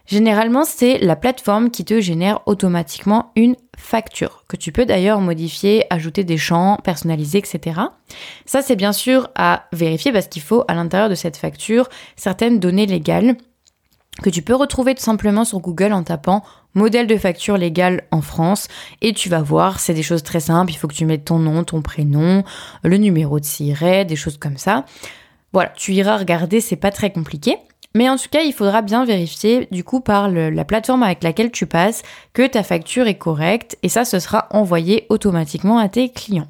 Généralement, 0.06 0.64
c'est 0.64 0.98
la 0.98 1.16
plateforme 1.16 1.70
qui 1.70 1.84
te 1.84 2.00
génère 2.00 2.40
automatiquement 2.46 3.32
une 3.34 3.56
facture, 3.76 4.44
que 4.48 4.56
tu 4.56 4.72
peux 4.72 4.86
d'ailleurs 4.86 5.20
modifier, 5.20 5.84
ajouter 5.90 6.24
des 6.24 6.38
champs, 6.38 6.78
personnaliser, 6.82 7.38
etc. 7.38 7.80
Ça, 8.46 8.62
c'est 8.62 8.76
bien 8.76 8.92
sûr 8.92 9.28
à 9.34 9.64
vérifier 9.72 10.12
parce 10.12 10.28
qu'il 10.28 10.42
faut 10.42 10.64
à 10.68 10.74
l'intérieur 10.74 11.08
de 11.08 11.14
cette 11.14 11.36
facture 11.36 11.88
certaines 12.16 12.60
données 12.60 12.86
légales 12.86 13.36
que 14.22 14.30
tu 14.30 14.42
peux 14.42 14.54
retrouver 14.54 14.94
tout 14.94 15.02
simplement 15.02 15.44
sur 15.44 15.60
Google 15.60 15.92
en 15.92 16.02
tapant 16.02 16.42
modèle 16.74 17.06
de 17.06 17.16
facture 17.16 17.56
légale 17.56 18.04
en 18.10 18.22
France 18.22 18.68
et 19.02 19.12
tu 19.12 19.28
vas 19.28 19.42
voir, 19.42 19.80
c'est 19.80 19.94
des 19.94 20.02
choses 20.02 20.22
très 20.22 20.40
simples, 20.40 20.72
il 20.72 20.76
faut 20.76 20.88
que 20.88 20.94
tu 20.94 21.04
mettes 21.04 21.24
ton 21.24 21.38
nom, 21.38 21.64
ton 21.64 21.82
prénom, 21.82 22.44
le 22.82 22.96
numéro 22.96 23.40
de 23.40 23.44
siret, 23.44 24.04
des 24.04 24.16
choses 24.16 24.38
comme 24.38 24.56
ça. 24.56 24.84
Voilà, 25.52 25.70
tu 25.70 25.92
iras 25.92 26.18
regarder, 26.18 26.60
c'est 26.60 26.76
pas 26.76 26.90
très 26.90 27.12
compliqué. 27.12 27.56
Mais 27.96 28.10
en 28.10 28.16
tout 28.16 28.28
cas, 28.30 28.42
il 28.42 28.52
faudra 28.52 28.82
bien 28.82 29.06
vérifier 29.06 29.68
du 29.70 29.82
coup 29.82 30.00
par 30.00 30.28
la 30.28 30.64
plateforme 30.66 31.02
avec 31.02 31.22
laquelle 31.22 31.50
tu 31.50 31.64
passes 31.64 32.02
que 32.34 32.46
ta 32.46 32.62
facture 32.62 33.06
est 33.06 33.16
correcte 33.16 33.78
et 33.82 33.88
ça, 33.88 34.04
ce 34.04 34.18
sera 34.18 34.48
envoyé 34.50 35.06
automatiquement 35.08 35.78
à 35.78 35.88
tes 35.88 36.10
clients. 36.10 36.46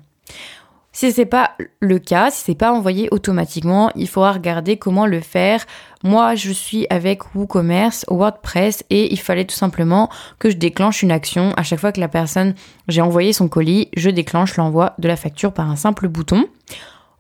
Si 0.91 1.13
c'est 1.13 1.25
pas 1.25 1.53
le 1.79 2.01
cas, 2.01 2.33
si 2.33 2.43
c'est 2.43 2.57
pas 2.57 2.73
envoyé 2.73 3.09
automatiquement, 3.13 3.93
il 3.95 4.09
faudra 4.09 4.33
regarder 4.33 4.77
comment 4.77 5.07
le 5.07 5.21
faire. 5.21 5.65
Moi, 6.03 6.35
je 6.35 6.51
suis 6.51 6.89
avec 6.91 7.37
WooCommerce, 7.37 8.07
WordPress 8.09 8.83
et 8.91 9.13
il 9.13 9.21
fallait 9.21 9.45
tout 9.45 9.55
simplement 9.55 10.11
que 10.41 10.51
je 10.51 10.57
déclenche 10.57 11.05
une 11.05 11.13
action 11.13 11.55
à 11.57 11.63
chaque 11.63 11.79
fois 11.79 11.93
que 11.93 12.01
la 12.01 12.09
personne, 12.09 12.57
j'ai 12.89 13.03
envoyé 13.03 13.33
son 13.33 13.47
colis, 13.47 13.89
je 13.97 14.11
déclenche 14.11 14.57
l'envoi 14.57 14.95
de 14.99 15.07
la 15.07 15.15
facture 15.15 15.53
par 15.53 15.71
un 15.71 15.77
simple 15.77 16.09
bouton. 16.09 16.47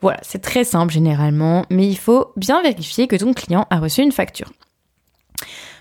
Voilà, 0.02 0.18
c'est 0.22 0.42
très 0.42 0.64
simple 0.64 0.92
généralement, 0.92 1.64
mais 1.70 1.86
il 1.88 1.96
faut 1.96 2.32
bien 2.36 2.62
vérifier 2.62 3.06
que 3.06 3.16
ton 3.16 3.32
client 3.32 3.66
a 3.70 3.78
reçu 3.78 4.02
une 4.02 4.12
facture. 4.12 4.52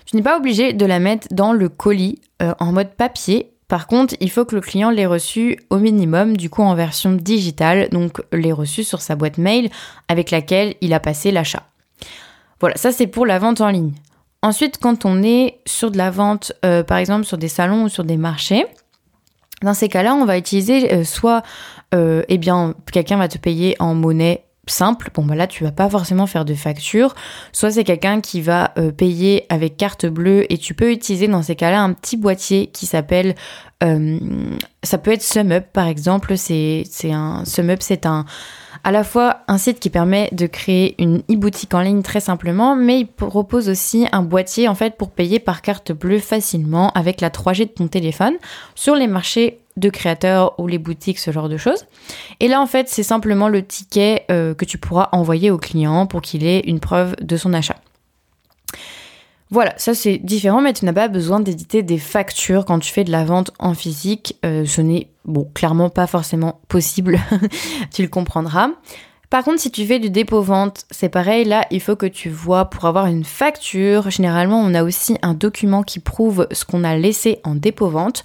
Tu 0.06 0.16
n'es 0.16 0.22
pas 0.22 0.38
obligé 0.38 0.72
de 0.72 0.86
la 0.86 0.98
mettre 0.98 1.28
dans 1.30 1.52
le 1.52 1.68
colis 1.68 2.20
euh, 2.42 2.54
en 2.60 2.72
mode 2.72 2.94
papier. 2.94 3.52
Par 3.68 3.88
contre, 3.88 4.14
il 4.20 4.30
faut 4.30 4.44
que 4.44 4.54
le 4.54 4.60
client 4.60 4.90
l'ait 4.90 5.06
reçu 5.06 5.58
au 5.70 5.78
minimum, 5.78 6.36
du 6.36 6.48
coup 6.48 6.62
en 6.62 6.74
version 6.74 7.12
digitale, 7.12 7.88
donc 7.90 8.22
l'ait 8.32 8.52
reçu 8.52 8.84
sur 8.84 9.00
sa 9.00 9.16
boîte 9.16 9.38
mail 9.38 9.70
avec 10.08 10.30
laquelle 10.30 10.76
il 10.80 10.94
a 10.94 11.00
passé 11.00 11.32
l'achat. 11.32 11.64
Voilà, 12.60 12.76
ça 12.76 12.92
c'est 12.92 13.08
pour 13.08 13.26
la 13.26 13.38
vente 13.38 13.60
en 13.60 13.68
ligne. 13.68 13.92
Ensuite, 14.42 14.78
quand 14.78 15.04
on 15.04 15.22
est 15.24 15.58
sur 15.66 15.90
de 15.90 15.98
la 15.98 16.10
vente, 16.10 16.52
euh, 16.64 16.84
par 16.84 16.98
exemple 16.98 17.24
sur 17.24 17.38
des 17.38 17.48
salons 17.48 17.84
ou 17.84 17.88
sur 17.88 18.04
des 18.04 18.16
marchés, 18.16 18.64
dans 19.62 19.74
ces 19.74 19.88
cas-là, 19.88 20.14
on 20.14 20.24
va 20.26 20.36
utiliser 20.36 20.92
euh, 20.92 21.04
soit, 21.04 21.42
euh, 21.96 22.22
eh 22.28 22.38
bien, 22.38 22.74
quelqu'un 22.92 23.16
va 23.16 23.28
te 23.28 23.38
payer 23.38 23.74
en 23.78 23.94
monnaie 23.94 24.44
simple, 24.68 25.10
bon 25.14 25.24
bah 25.24 25.36
là 25.36 25.46
tu 25.46 25.62
vas 25.62 25.70
pas 25.70 25.88
forcément 25.88 26.26
faire 26.26 26.44
de 26.44 26.54
facture, 26.54 27.14
soit 27.52 27.70
c'est 27.70 27.84
quelqu'un 27.84 28.20
qui 28.20 28.40
va 28.40 28.72
euh, 28.78 28.90
payer 28.90 29.46
avec 29.48 29.76
carte 29.76 30.06
bleue 30.06 30.52
et 30.52 30.58
tu 30.58 30.74
peux 30.74 30.90
utiliser 30.90 31.28
dans 31.28 31.42
ces 31.42 31.54
cas-là 31.54 31.80
un 31.80 31.92
petit 31.92 32.16
boîtier 32.16 32.66
qui 32.66 32.84
s'appelle, 32.86 33.36
ça 34.82 34.98
peut 34.98 35.12
être 35.12 35.22
SumUp 35.22 35.66
par 35.72 35.86
exemple, 35.86 36.36
c'est 36.36 36.84
un 37.04 37.44
SumUp 37.44 37.80
c'est 37.80 38.06
un 38.06 38.24
à 38.82 38.92
la 38.92 39.04
fois 39.04 39.38
un 39.48 39.58
site 39.58 39.80
qui 39.80 39.90
permet 39.90 40.28
de 40.32 40.46
créer 40.46 40.94
une 41.02 41.18
e-boutique 41.30 41.74
en 41.74 41.80
ligne 41.80 42.02
très 42.02 42.20
simplement, 42.20 42.76
mais 42.76 43.00
il 43.00 43.06
propose 43.06 43.68
aussi 43.68 44.06
un 44.12 44.22
boîtier 44.22 44.68
en 44.68 44.74
fait 44.74 44.96
pour 44.96 45.10
payer 45.10 45.38
par 45.38 45.62
carte 45.62 45.92
bleue 45.92 46.18
facilement 46.20 46.90
avec 46.92 47.20
la 47.20 47.30
3G 47.30 47.60
de 47.60 47.64
ton 47.64 47.88
téléphone 47.88 48.34
sur 48.74 48.94
les 48.94 49.06
marchés 49.08 49.60
de 49.76 49.88
créateurs 49.90 50.58
ou 50.58 50.66
les 50.66 50.78
boutiques, 50.78 51.18
ce 51.18 51.30
genre 51.30 51.48
de 51.48 51.56
choses. 51.56 51.86
Et 52.40 52.48
là 52.48 52.60
en 52.60 52.66
fait 52.66 52.88
c'est 52.88 53.02
simplement 53.02 53.48
le 53.48 53.64
ticket 53.64 54.24
euh, 54.30 54.54
que 54.54 54.64
tu 54.64 54.78
pourras 54.78 55.08
envoyer 55.12 55.50
au 55.50 55.58
client 55.58 56.06
pour 56.06 56.22
qu'il 56.22 56.44
ait 56.44 56.60
une 56.60 56.80
preuve 56.80 57.16
de 57.20 57.36
son 57.36 57.52
achat. 57.52 57.76
Voilà, 59.50 59.74
ça 59.76 59.94
c'est 59.94 60.18
différent, 60.18 60.60
mais 60.60 60.72
tu 60.72 60.84
n'as 60.84 60.92
pas 60.92 61.06
besoin 61.06 61.38
d'éditer 61.38 61.84
des 61.84 61.98
factures 61.98 62.64
quand 62.64 62.80
tu 62.80 62.92
fais 62.92 63.04
de 63.04 63.12
la 63.12 63.24
vente 63.24 63.52
en 63.60 63.74
physique. 63.74 64.36
Euh, 64.44 64.64
ce 64.64 64.80
n'est, 64.80 65.08
clairement 65.54 65.88
pas 65.88 66.08
forcément 66.08 66.60
possible, 66.68 67.20
tu 67.94 68.02
le 68.02 68.08
comprendras. 68.08 68.70
Par 69.30 69.44
contre, 69.44 69.60
si 69.60 69.70
tu 69.70 69.84
fais 69.86 69.98
du 69.98 70.08
dépôt-vente, 70.08 70.84
c'est 70.90 71.08
pareil, 71.08 71.44
là, 71.44 71.66
il 71.70 71.80
faut 71.80 71.96
que 71.96 72.06
tu 72.06 72.28
vois 72.28 72.66
pour 72.66 72.84
avoir 72.84 73.06
une 73.06 73.24
facture. 73.24 74.10
Généralement, 74.10 74.60
on 74.60 74.72
a 74.72 74.84
aussi 74.84 75.18
un 75.22 75.34
document 75.34 75.82
qui 75.82 75.98
prouve 75.98 76.46
ce 76.52 76.64
qu'on 76.64 76.84
a 76.84 76.96
laissé 76.96 77.40
en 77.42 77.56
dépôt-vente. 77.56 78.22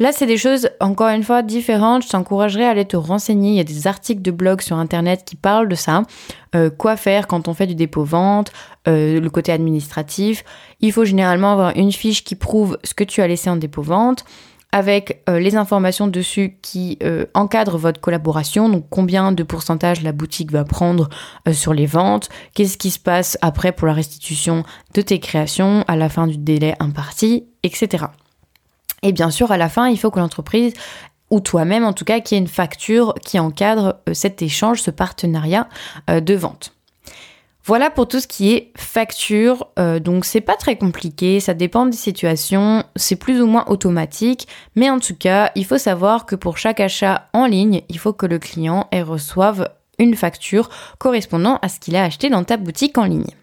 Là, 0.00 0.12
c'est 0.12 0.24
des 0.24 0.38
choses, 0.38 0.70
encore 0.80 1.08
une 1.08 1.22
fois, 1.22 1.42
différentes. 1.42 2.04
Je 2.04 2.08
t'encouragerais 2.08 2.64
à 2.64 2.70
aller 2.70 2.86
te 2.86 2.96
renseigner. 2.96 3.50
Il 3.50 3.56
y 3.56 3.60
a 3.60 3.64
des 3.64 3.86
articles 3.86 4.22
de 4.22 4.30
blog 4.30 4.62
sur 4.62 4.78
Internet 4.78 5.24
qui 5.26 5.36
parlent 5.36 5.68
de 5.68 5.74
ça. 5.74 6.04
Euh, 6.54 6.70
quoi 6.70 6.96
faire 6.96 7.26
quand 7.26 7.48
on 7.48 7.54
fait 7.54 7.66
du 7.66 7.74
dépôt-vente, 7.74 8.50
euh, 8.88 9.20
le 9.20 9.30
côté 9.30 9.52
administratif. 9.52 10.42
Il 10.80 10.90
faut 10.92 11.04
généralement 11.04 11.52
avoir 11.52 11.76
une 11.76 11.92
fiche 11.92 12.24
qui 12.24 12.34
prouve 12.34 12.78
ce 12.82 12.94
que 12.94 13.04
tu 13.04 13.20
as 13.20 13.28
laissé 13.28 13.50
en 13.50 13.56
dépôt-vente 13.56 14.24
avec 14.72 15.22
euh, 15.28 15.38
les 15.38 15.56
informations 15.56 16.06
dessus 16.06 16.56
qui 16.62 16.98
encadrent 17.34 17.76
votre 17.76 18.00
collaboration, 18.00 18.68
donc 18.68 18.86
combien 18.88 19.32
de 19.32 19.42
pourcentage 19.42 20.00
la 20.02 20.12
boutique 20.12 20.52
va 20.52 20.64
prendre 20.64 21.08
sur 21.52 21.74
les 21.74 21.86
ventes, 21.86 22.28
qu'est-ce 22.54 22.78
qui 22.78 22.90
se 22.90 23.00
passe 23.00 23.36
après 23.42 23.72
pour 23.72 23.88
la 23.88 23.94
restitution 23.94 24.62
de 24.94 25.02
tes 25.02 25.18
créations 25.18 25.84
à 25.88 25.96
la 25.96 26.08
fin 26.08 26.28
du 26.28 26.38
délai 26.38 26.74
imparti, 26.78 27.46
etc. 27.64 28.06
Et 29.02 29.12
bien 29.12 29.30
sûr, 29.30 29.50
à 29.52 29.56
la 29.56 29.68
fin, 29.68 29.88
il 29.88 29.98
faut 29.98 30.10
que 30.10 30.18
l'entreprise 30.18 30.74
ou 31.30 31.40
toi-même 31.40 31.84
en 31.84 31.92
tout 31.92 32.04
cas, 32.04 32.20
qu'il 32.20 32.36
y 32.36 32.38
ait 32.38 32.42
une 32.42 32.48
facture 32.48 33.14
qui 33.24 33.38
encadre 33.38 34.00
euh, 34.08 34.14
cet 34.14 34.42
échange, 34.42 34.82
ce 34.82 34.90
partenariat 34.90 35.68
euh, 36.08 36.20
de 36.20 36.34
vente. 36.34 36.74
Voilà 37.64 37.90
pour 37.90 38.08
tout 38.08 38.20
ce 38.20 38.26
qui 38.26 38.52
est 38.52 38.72
facture. 38.76 39.68
Euh, 39.78 40.00
donc 40.00 40.24
c'est 40.24 40.40
pas 40.40 40.56
très 40.56 40.76
compliqué, 40.76 41.40
ça 41.40 41.54
dépend 41.54 41.86
des 41.86 41.96
situations, 41.96 42.84
c'est 42.96 43.16
plus 43.16 43.40
ou 43.40 43.46
moins 43.46 43.64
automatique, 43.68 44.48
mais 44.74 44.90
en 44.90 44.98
tout 44.98 45.14
cas, 45.14 45.52
il 45.54 45.64
faut 45.64 45.78
savoir 45.78 46.26
que 46.26 46.34
pour 46.34 46.58
chaque 46.58 46.80
achat 46.80 47.28
en 47.32 47.46
ligne, 47.46 47.82
il 47.88 47.98
faut 47.98 48.12
que 48.12 48.26
le 48.26 48.38
client 48.38 48.88
reçoive 48.92 49.70
une 49.98 50.16
facture 50.16 50.70
correspondant 50.98 51.58
à 51.62 51.68
ce 51.68 51.78
qu'il 51.78 51.94
a 51.94 52.04
acheté 52.04 52.30
dans 52.30 52.42
ta 52.42 52.56
boutique 52.56 52.98
en 52.98 53.04
ligne. 53.04 53.36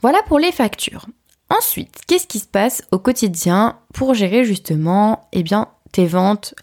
Voilà 0.00 0.20
pour 0.26 0.38
les 0.38 0.52
factures. 0.52 1.06
Ensuite, 1.58 2.00
qu'est-ce 2.06 2.26
qui 2.26 2.38
se 2.38 2.46
passe 2.46 2.82
au 2.92 2.98
quotidien 2.98 3.76
pour 3.92 4.14
gérer 4.14 4.42
justement 4.44 5.28
eh 5.32 5.42
bien, 5.42 5.68
tes 5.92 6.06
ventes? 6.06 6.54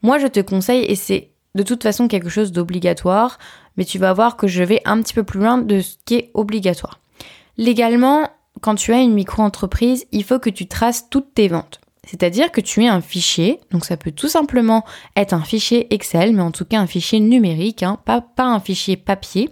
Moi, 0.00 0.18
je 0.18 0.26
te 0.26 0.40
conseille, 0.40 0.84
et 0.84 0.94
c'est 0.94 1.28
de 1.54 1.62
toute 1.62 1.82
façon 1.82 2.08
quelque 2.08 2.30
chose 2.30 2.50
d'obligatoire, 2.50 3.38
mais 3.76 3.84
tu 3.84 3.98
vas 3.98 4.14
voir 4.14 4.38
que 4.38 4.46
je 4.46 4.62
vais 4.62 4.80
un 4.86 5.02
petit 5.02 5.12
peu 5.12 5.22
plus 5.22 5.40
loin 5.40 5.58
de 5.58 5.80
ce 5.80 5.96
qui 6.06 6.14
est 6.14 6.30
obligatoire. 6.32 7.00
Légalement, 7.58 8.26
quand 8.62 8.74
tu 8.74 8.94
as 8.94 9.00
une 9.00 9.12
micro-entreprise, 9.12 10.06
il 10.12 10.24
faut 10.24 10.38
que 10.38 10.50
tu 10.50 10.66
traces 10.66 11.10
toutes 11.10 11.34
tes 11.34 11.48
ventes. 11.48 11.80
C'est-à-dire 12.04 12.50
que 12.50 12.60
tu 12.60 12.82
aies 12.82 12.88
un 12.88 13.00
fichier, 13.00 13.60
donc 13.70 13.84
ça 13.84 13.96
peut 13.96 14.10
tout 14.10 14.28
simplement 14.28 14.84
être 15.14 15.34
un 15.34 15.42
fichier 15.42 15.92
Excel, 15.94 16.34
mais 16.34 16.42
en 16.42 16.50
tout 16.50 16.64
cas 16.64 16.80
un 16.80 16.86
fichier 16.86 17.20
numérique, 17.20 17.82
hein, 17.84 17.98
pas, 18.04 18.20
pas 18.20 18.44
un 18.44 18.58
fichier 18.58 18.96
papier, 18.96 19.50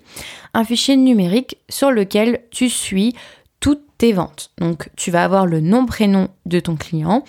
un 0.53 0.65
fichier 0.65 0.97
numérique 0.97 1.59
sur 1.69 1.93
lequel 1.93 2.41
tu 2.51 2.69
suis 2.69 3.15
toutes 3.61 3.85
tes 3.99 4.12
ventes. 4.12 4.50
Donc 4.59 4.90
tu 4.97 5.11
vas 5.11 5.25
avoir 5.25 5.47
le 5.47 5.61
nom 5.61 5.87
prénom 5.87 6.29
de 6.47 6.61
ton 6.61 6.76
client, 6.76 7.25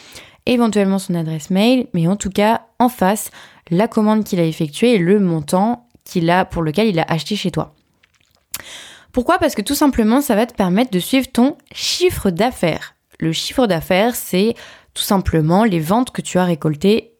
éventuellement 0.45 0.99
son 0.99 1.15
adresse 1.15 1.49
mail, 1.49 1.87
mais 1.93 2.07
en 2.07 2.15
tout 2.15 2.29
cas 2.29 2.61
en 2.79 2.89
face 2.89 3.31
la 3.69 3.87
commande 3.87 4.23
qu'il 4.23 4.39
a 4.39 4.45
effectuée 4.45 4.95
et 4.95 4.97
le 4.97 5.19
montant 5.19 5.87
qu'il 6.03 6.29
a 6.29 6.45
pour 6.45 6.63
lequel 6.63 6.87
il 6.87 6.99
a 6.99 7.05
acheté 7.07 7.35
chez 7.35 7.51
toi. 7.51 7.75
Pourquoi? 9.11 9.37
Parce 9.37 9.55
que 9.55 9.61
tout 9.61 9.75
simplement 9.75 10.21
ça 10.21 10.35
va 10.35 10.45
te 10.45 10.53
permettre 10.53 10.91
de 10.91 10.99
suivre 10.99 11.27
ton 11.31 11.57
chiffre 11.73 12.31
d'affaires. 12.31 12.95
Le 13.19 13.33
chiffre 13.33 13.67
d'affaires, 13.67 14.15
c'est 14.15 14.55
tout 14.93 15.03
simplement 15.03 15.63
les 15.63 15.79
ventes 15.79 16.11
que 16.11 16.21
tu 16.21 16.37
as 16.37 16.45
récoltées 16.45 17.13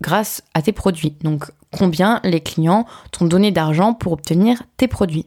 grâce 0.00 0.42
à 0.54 0.62
tes 0.62 0.72
produits. 0.72 1.16
Donc 1.22 1.50
combien 1.70 2.20
les 2.24 2.40
clients 2.40 2.86
t'ont 3.10 3.26
donné 3.26 3.50
d'argent 3.50 3.94
pour 3.94 4.12
obtenir 4.12 4.62
tes 4.76 4.88
produits. 4.88 5.26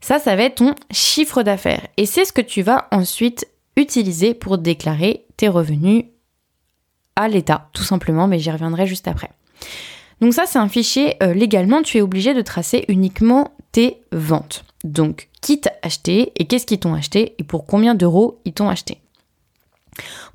Ça, 0.00 0.18
ça 0.18 0.36
va 0.36 0.44
être 0.44 0.56
ton 0.56 0.74
chiffre 0.90 1.42
d'affaires. 1.42 1.86
Et 1.96 2.06
c'est 2.06 2.24
ce 2.24 2.32
que 2.32 2.40
tu 2.40 2.62
vas 2.62 2.88
ensuite 2.90 3.46
utiliser 3.76 4.34
pour 4.34 4.58
déclarer 4.58 5.24
tes 5.36 5.48
revenus 5.48 6.04
à 7.16 7.28
l'État, 7.28 7.68
tout 7.72 7.84
simplement, 7.84 8.26
mais 8.26 8.38
j'y 8.38 8.50
reviendrai 8.50 8.86
juste 8.86 9.08
après. 9.08 9.30
Donc 10.20 10.34
ça, 10.34 10.44
c'est 10.46 10.58
un 10.58 10.68
fichier, 10.68 11.16
euh, 11.22 11.34
légalement, 11.34 11.82
tu 11.82 11.98
es 11.98 12.02
obligé 12.02 12.34
de 12.34 12.42
tracer 12.42 12.84
uniquement 12.88 13.52
tes 13.72 13.98
ventes. 14.12 14.64
Donc, 14.84 15.28
qui 15.40 15.60
t'a 15.60 15.72
acheté 15.82 16.32
et 16.36 16.46
qu'est-ce 16.46 16.66
qu'ils 16.66 16.80
t'ont 16.80 16.94
acheté 16.94 17.34
et 17.38 17.44
pour 17.44 17.66
combien 17.66 17.94
d'euros 17.94 18.40
ils 18.44 18.52
t'ont 18.52 18.68
acheté. 18.68 18.98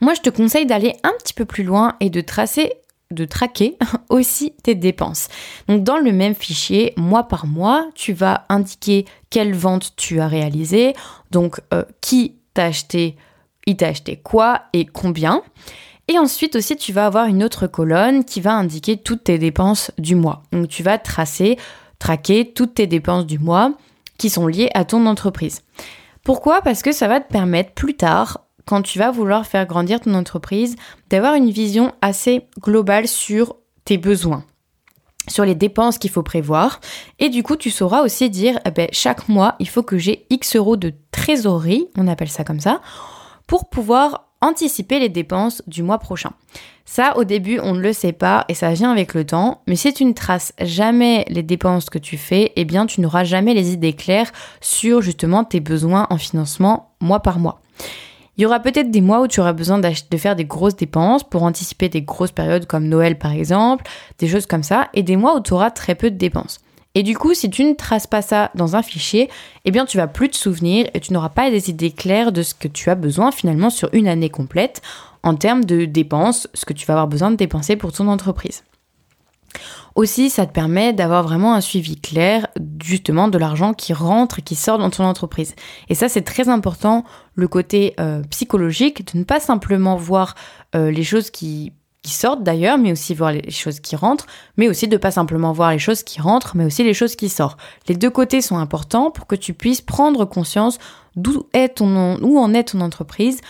Moi, 0.01 0.13
je 0.13 0.21
te 0.21 0.29
conseille 0.29 0.65
d'aller 0.65 0.95
un 1.03 1.11
petit 1.19 1.33
peu 1.33 1.45
plus 1.45 1.63
loin 1.63 1.95
et 1.99 2.09
de 2.09 2.21
tracer 2.21 2.73
de 3.11 3.25
traquer 3.25 3.77
aussi 4.09 4.53
tes 4.63 4.75
dépenses. 4.75 5.29
Dans 5.67 5.97
le 5.97 6.11
même 6.11 6.35
fichier, 6.35 6.93
mois 6.95 7.27
par 7.27 7.47
mois, 7.47 7.87
tu 7.95 8.13
vas 8.13 8.45
indiquer 8.49 9.05
quelle 9.29 9.55
vente 9.55 9.95
tu 9.95 10.19
as 10.19 10.27
réalisée, 10.27 10.93
donc 11.31 11.59
euh, 11.73 11.83
qui 12.01 12.35
t'a 12.53 12.65
acheté, 12.65 13.17
il 13.65 13.77
t'a 13.77 13.87
acheté 13.87 14.17
quoi 14.17 14.63
et 14.73 14.85
combien. 14.85 15.41
Et 16.07 16.17
ensuite 16.17 16.55
aussi, 16.55 16.75
tu 16.75 16.91
vas 16.91 17.05
avoir 17.05 17.25
une 17.25 17.43
autre 17.43 17.67
colonne 17.67 18.25
qui 18.25 18.41
va 18.41 18.53
indiquer 18.53 18.97
toutes 18.97 19.25
tes 19.25 19.37
dépenses 19.37 19.91
du 19.97 20.15
mois. 20.15 20.43
Donc 20.51 20.67
tu 20.67 20.83
vas 20.83 20.97
tracer, 20.97 21.57
traquer 21.99 22.51
toutes 22.53 22.75
tes 22.75 22.87
dépenses 22.87 23.25
du 23.25 23.39
mois 23.39 23.73
qui 24.17 24.29
sont 24.29 24.47
liées 24.47 24.69
à 24.73 24.85
ton 24.85 25.05
entreprise. 25.05 25.61
Pourquoi? 26.23 26.61
Parce 26.61 26.81
que 26.81 26.91
ça 26.91 27.07
va 27.07 27.19
te 27.19 27.31
permettre 27.31 27.71
plus 27.71 27.95
tard 27.95 28.41
quand 28.69 28.83
tu 28.83 28.99
vas 28.99 29.09
vouloir 29.09 29.47
faire 29.47 29.65
grandir 29.65 29.99
ton 29.99 30.13
entreprise, 30.13 30.75
d'avoir 31.09 31.33
une 31.33 31.49
vision 31.49 31.91
assez 32.03 32.43
globale 32.61 33.07
sur 33.07 33.55
tes 33.83 33.97
besoins 33.97 34.43
sur 35.27 35.45
les 35.45 35.53
dépenses 35.53 35.99
qu'il 35.99 36.09
faut 36.09 36.23
prévoir. 36.23 36.79
Et 37.19 37.29
du 37.29 37.43
coup, 37.43 37.55
tu 37.55 37.69
sauras 37.69 38.01
aussi 38.01 38.31
dire, 38.31 38.59
eh 38.65 38.71
ben, 38.71 38.87
chaque 38.91 39.29
mois, 39.29 39.55
il 39.59 39.69
faut 39.69 39.83
que 39.83 39.97
j'ai 39.99 40.25
X 40.31 40.55
euros 40.55 40.75
de 40.75 40.93
trésorerie, 41.11 41.87
on 41.97 42.07
appelle 42.07 42.29
ça 42.29 42.43
comme 42.43 42.59
ça, 42.59 42.81
pour 43.45 43.69
pouvoir 43.69 44.29
anticiper 44.41 44.99
les 44.99 45.09
dépenses 45.09 45.61
du 45.67 45.83
mois 45.83 45.99
prochain. 45.99 46.31
Ça, 46.85 47.15
au 47.17 47.25
début, 47.25 47.59
on 47.61 47.75
ne 47.75 47.81
le 47.81 47.93
sait 47.93 48.13
pas 48.13 48.45
et 48.49 48.55
ça 48.55 48.71
vient 48.71 48.91
avec 48.91 49.13
le 49.13 49.23
temps, 49.23 49.61
mais 49.67 49.75
si 49.75 49.93
tu 49.93 50.03
ne 50.03 50.13
traces 50.13 50.53
jamais 50.59 51.25
les 51.27 51.43
dépenses 51.43 51.91
que 51.91 51.99
tu 51.99 52.17
fais, 52.17 52.51
eh 52.55 52.65
bien, 52.65 52.87
tu 52.87 53.01
n'auras 53.01 53.23
jamais 53.23 53.53
les 53.53 53.71
idées 53.71 53.93
claires 53.93 54.31
sur 54.61 55.01
justement 55.01 55.43
tes 55.43 55.59
besoins 55.59 56.07
en 56.09 56.17
financement 56.17 56.95
mois 57.01 57.19
par 57.19 57.37
mois. 57.37 57.61
Il 58.39 58.43
y 58.43 58.45
aura 58.45 58.61
peut-être 58.61 58.89
des 58.89 59.01
mois 59.01 59.19
où 59.19 59.27
tu 59.27 59.41
auras 59.41 59.51
besoin 59.51 59.79
de 59.79 60.17
faire 60.17 60.37
des 60.37 60.45
grosses 60.45 60.77
dépenses 60.77 61.25
pour 61.25 61.43
anticiper 61.43 61.89
des 61.89 62.03
grosses 62.03 62.31
périodes 62.31 62.67
comme 62.67 62.87
Noël 62.87 63.17
par 63.17 63.33
exemple, 63.33 63.83
des 64.17 64.29
choses 64.29 64.45
comme 64.45 64.63
ça, 64.63 64.87
et 64.93 65.03
des 65.03 65.17
mois 65.17 65.35
où 65.35 65.41
tu 65.41 65.51
auras 65.51 65.71
très 65.71 65.93
peu 65.93 66.09
de 66.09 66.15
dépenses. 66.15 66.61
Et 66.95 67.03
du 67.03 67.17
coup, 67.17 67.33
si 67.33 67.49
tu 67.49 67.65
ne 67.65 67.73
traces 67.73 68.07
pas 68.07 68.21
ça 68.21 68.51
dans 68.55 68.77
un 68.77 68.81
fichier, 68.81 69.29
eh 69.65 69.71
bien 69.71 69.85
tu 69.85 69.97
vas 69.97 70.07
plus 70.07 70.29
te 70.29 70.37
souvenir 70.37 70.87
et 70.93 71.01
tu 71.01 71.11
n'auras 71.11 71.27
pas 71.27 71.51
des 71.51 71.69
idées 71.69 71.91
claires 71.91 72.31
de 72.31 72.41
ce 72.41 72.53
que 72.53 72.69
tu 72.69 72.89
as 72.89 72.95
besoin 72.95 73.33
finalement 73.33 73.69
sur 73.69 73.89
une 73.91 74.07
année 74.07 74.29
complète 74.29 74.81
en 75.21 75.35
termes 75.35 75.65
de 75.65 75.83
dépenses, 75.83 76.47
ce 76.53 76.63
que 76.63 76.71
tu 76.71 76.85
vas 76.85 76.93
avoir 76.93 77.09
besoin 77.09 77.31
de 77.31 77.35
dépenser 77.35 77.75
pour 77.75 77.91
ton 77.91 78.07
entreprise. 78.07 78.63
Aussi, 79.95 80.29
ça 80.29 80.45
te 80.45 80.53
permet 80.53 80.93
d'avoir 80.93 81.23
vraiment 81.23 81.55
un 81.55 81.61
suivi 81.61 81.99
clair 81.99 82.47
justement 82.83 83.27
de 83.27 83.37
l'argent 83.37 83.73
qui 83.73 83.93
rentre 83.93 84.39
et 84.39 84.41
qui 84.41 84.55
sort 84.55 84.77
dans 84.77 84.89
ton 84.89 85.03
entreprise. 85.03 85.55
Et 85.89 85.95
ça, 85.95 86.09
c'est 86.09 86.21
très 86.21 86.49
important, 86.49 87.03
le 87.35 87.47
côté 87.47 87.93
euh, 87.99 88.21
psychologique, 88.29 89.13
de 89.13 89.19
ne 89.19 89.23
pas 89.23 89.39
simplement 89.39 89.95
voir 89.95 90.35
euh, 90.75 90.91
les 90.91 91.03
choses 91.03 91.29
qui, 91.29 91.73
sortent 92.05 92.41
d'ailleurs, 92.41 92.79
mais 92.79 92.91
aussi 92.91 93.13
voir 93.13 93.31
les 93.31 93.51
choses 93.51 93.79
qui 93.79 93.95
rentrent, 93.95 94.25
mais 94.57 94.67
aussi 94.67 94.87
de 94.87 94.97
pas 94.97 95.11
simplement 95.11 95.51
voir 95.51 95.71
les 95.71 95.77
choses 95.77 96.01
qui 96.01 96.19
rentrent, 96.19 96.55
mais 96.55 96.65
aussi 96.65 96.83
les 96.83 96.95
choses 96.95 97.15
qui 97.15 97.29
sortent. 97.29 97.59
Les 97.87 97.93
deux 97.93 98.09
côtés 98.09 98.41
sont 98.41 98.57
importants 98.57 99.11
pour 99.11 99.27
que 99.27 99.35
tu 99.35 99.53
puisses 99.53 99.81
prendre 99.81 100.25
conscience 100.25 100.79
d'où 101.15 101.45
est 101.53 101.75
ton, 101.75 102.15
en 102.15 102.53
est 102.55 102.63
ton 102.63 102.81
entreprise 102.81 103.41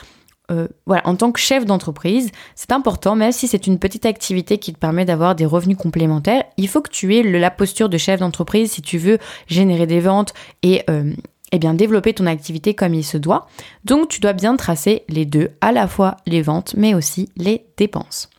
euh, 0.52 0.68
voilà, 0.86 1.08
en 1.08 1.16
tant 1.16 1.32
que 1.32 1.40
chef 1.40 1.66
d'entreprise, 1.66 2.32
c'est 2.56 2.72
important, 2.72 3.16
même 3.16 3.32
si 3.32 3.48
c'est 3.48 3.68
une 3.68 3.80
petite 3.80 4.06
activité 4.06 4.58
qui 4.58 4.74
te 4.74 4.80
permet 4.80 5.06
d'avoir 5.06 5.36
des 5.36 5.46
revenus 5.46 5.78
complémentaires, 5.78 6.44
il 6.58 6.68
faut 6.68 6.82
que 6.82 6.90
tu 6.90 7.16
aies 7.16 7.24
la 7.24 7.52
posture 7.52 7.90
de 7.90 7.98
chef 7.98 8.20
d'entreprise 8.20 8.72
si 8.72 8.82
tu 8.82 8.98
veux 8.98 9.20
générer 9.48 9.88
des 9.88 10.00
ventes 10.00 10.34
et 10.64 10.84
euh, 10.90 11.14
eh 11.52 11.60
bien 11.60 11.74
développer 11.74 12.14
ton 12.14 12.26
activité 12.26 12.74
comme 12.74 12.94
il 12.94 13.04
se 13.04 13.18
doit. 13.18 13.48
Donc 13.86 14.10
tu 14.10 14.20
dois 14.20 14.34
bien 14.34 14.56
tracer 14.56 15.04
les 15.10 15.26
deux, 15.26 15.50
à 15.62 15.72
la 15.72 15.88
fois 15.88 16.18
les 16.26 16.42
ventes 16.42 16.74
mais 16.78 16.94
aussi 16.94 17.30
les 17.38 17.66
dépenses. 17.78 18.30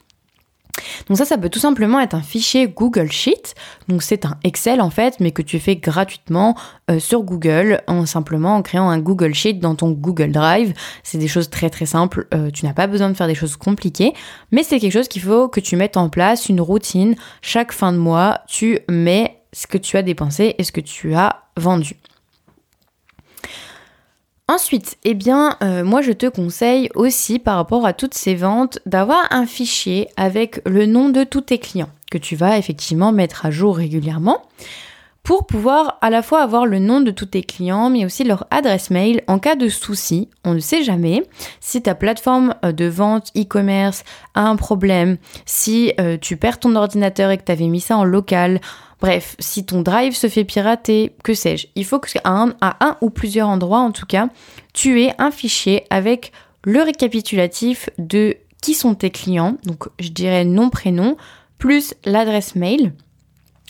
Donc 1.08 1.16
ça, 1.16 1.24
ça 1.24 1.38
peut 1.38 1.48
tout 1.48 1.58
simplement 1.58 2.00
être 2.00 2.14
un 2.14 2.22
fichier 2.22 2.68
Google 2.68 3.10
Sheet. 3.10 3.54
Donc 3.88 4.02
c'est 4.02 4.24
un 4.24 4.36
Excel 4.44 4.80
en 4.80 4.90
fait, 4.90 5.20
mais 5.20 5.30
que 5.30 5.42
tu 5.42 5.58
fais 5.58 5.76
gratuitement 5.76 6.56
euh, 6.90 6.98
sur 6.98 7.22
Google 7.22 7.82
en 7.86 8.06
simplement 8.06 8.56
en 8.56 8.62
créant 8.62 8.88
un 8.88 8.98
Google 8.98 9.34
Sheet 9.34 9.54
dans 9.54 9.74
ton 9.74 9.90
Google 9.90 10.32
Drive. 10.32 10.74
C'est 11.02 11.18
des 11.18 11.28
choses 11.28 11.50
très 11.50 11.70
très 11.70 11.86
simples. 11.86 12.26
Euh, 12.34 12.50
tu 12.50 12.64
n'as 12.64 12.74
pas 12.74 12.86
besoin 12.86 13.10
de 13.10 13.14
faire 13.14 13.26
des 13.26 13.34
choses 13.34 13.56
compliquées, 13.56 14.12
mais 14.52 14.62
c'est 14.62 14.78
quelque 14.78 14.92
chose 14.92 15.08
qu'il 15.08 15.22
faut 15.22 15.48
que 15.48 15.60
tu 15.60 15.76
mettes 15.76 15.96
en 15.96 16.08
place, 16.08 16.48
une 16.48 16.60
routine. 16.60 17.14
Chaque 17.42 17.72
fin 17.72 17.92
de 17.92 17.98
mois, 17.98 18.40
tu 18.48 18.80
mets 18.88 19.42
ce 19.52 19.66
que 19.66 19.78
tu 19.78 19.96
as 19.96 20.02
dépensé 20.02 20.54
et 20.58 20.64
ce 20.64 20.72
que 20.72 20.80
tu 20.80 21.14
as 21.14 21.42
vendu. 21.56 21.96
Ensuite, 24.50 24.98
eh 25.04 25.14
bien, 25.14 25.56
euh, 25.62 25.84
moi 25.84 26.02
je 26.02 26.10
te 26.10 26.26
conseille 26.26 26.90
aussi 26.96 27.38
par 27.38 27.54
rapport 27.54 27.86
à 27.86 27.92
toutes 27.92 28.14
ces 28.14 28.34
ventes 28.34 28.80
d'avoir 28.84 29.28
un 29.30 29.46
fichier 29.46 30.08
avec 30.16 30.60
le 30.66 30.86
nom 30.86 31.08
de 31.08 31.22
tous 31.22 31.42
tes 31.42 31.58
clients 31.58 31.88
que 32.10 32.18
tu 32.18 32.34
vas 32.34 32.58
effectivement 32.58 33.12
mettre 33.12 33.46
à 33.46 33.52
jour 33.52 33.76
régulièrement 33.76 34.42
pour 35.30 35.46
pouvoir 35.46 35.96
à 36.00 36.10
la 36.10 36.22
fois 36.22 36.42
avoir 36.42 36.66
le 36.66 36.80
nom 36.80 37.00
de 37.00 37.12
tous 37.12 37.26
tes 37.26 37.44
clients 37.44 37.88
mais 37.88 38.04
aussi 38.04 38.24
leur 38.24 38.48
adresse 38.50 38.90
mail 38.90 39.22
en 39.28 39.38
cas 39.38 39.54
de 39.54 39.68
souci. 39.68 40.28
On 40.44 40.54
ne 40.54 40.58
sait 40.58 40.82
jamais 40.82 41.22
si 41.60 41.80
ta 41.80 41.94
plateforme 41.94 42.56
euh, 42.64 42.72
de 42.72 42.86
vente 42.86 43.30
e-commerce 43.36 44.02
a 44.34 44.48
un 44.48 44.56
problème, 44.56 45.18
si 45.46 45.92
euh, 46.00 46.18
tu 46.20 46.36
perds 46.36 46.58
ton 46.58 46.74
ordinateur 46.74 47.30
et 47.30 47.38
que 47.38 47.44
tu 47.44 47.52
avais 47.52 47.68
mis 47.68 47.78
ça 47.78 47.96
en 47.96 48.02
local, 48.02 48.60
Bref, 49.00 49.36
si 49.38 49.64
ton 49.64 49.82
drive 49.82 50.16
se 50.16 50.28
fait 50.28 50.44
pirater, 50.44 51.14
que 51.22 51.32
sais-je, 51.32 51.68
il 51.76 51.84
faut 51.84 52.00
qu'à 52.00 52.20
à 52.24 52.84
un 52.84 52.96
ou 53.00 53.08
plusieurs 53.08 53.48
endroits 53.48 53.78
en 53.78 53.92
tout 53.92 54.06
cas, 54.06 54.30
tu 54.74 55.00
aies 55.00 55.14
un 55.18 55.30
fichier 55.30 55.84
avec 55.90 56.32
le 56.64 56.82
récapitulatif 56.82 57.88
de 57.98 58.36
qui 58.60 58.74
sont 58.74 58.96
tes 58.96 59.10
clients, 59.10 59.58
donc 59.64 59.84
je 60.00 60.08
dirais 60.08 60.44
nom, 60.44 60.70
prénom, 60.70 61.16
plus 61.56 61.94
l'adresse 62.04 62.56
mail, 62.56 62.94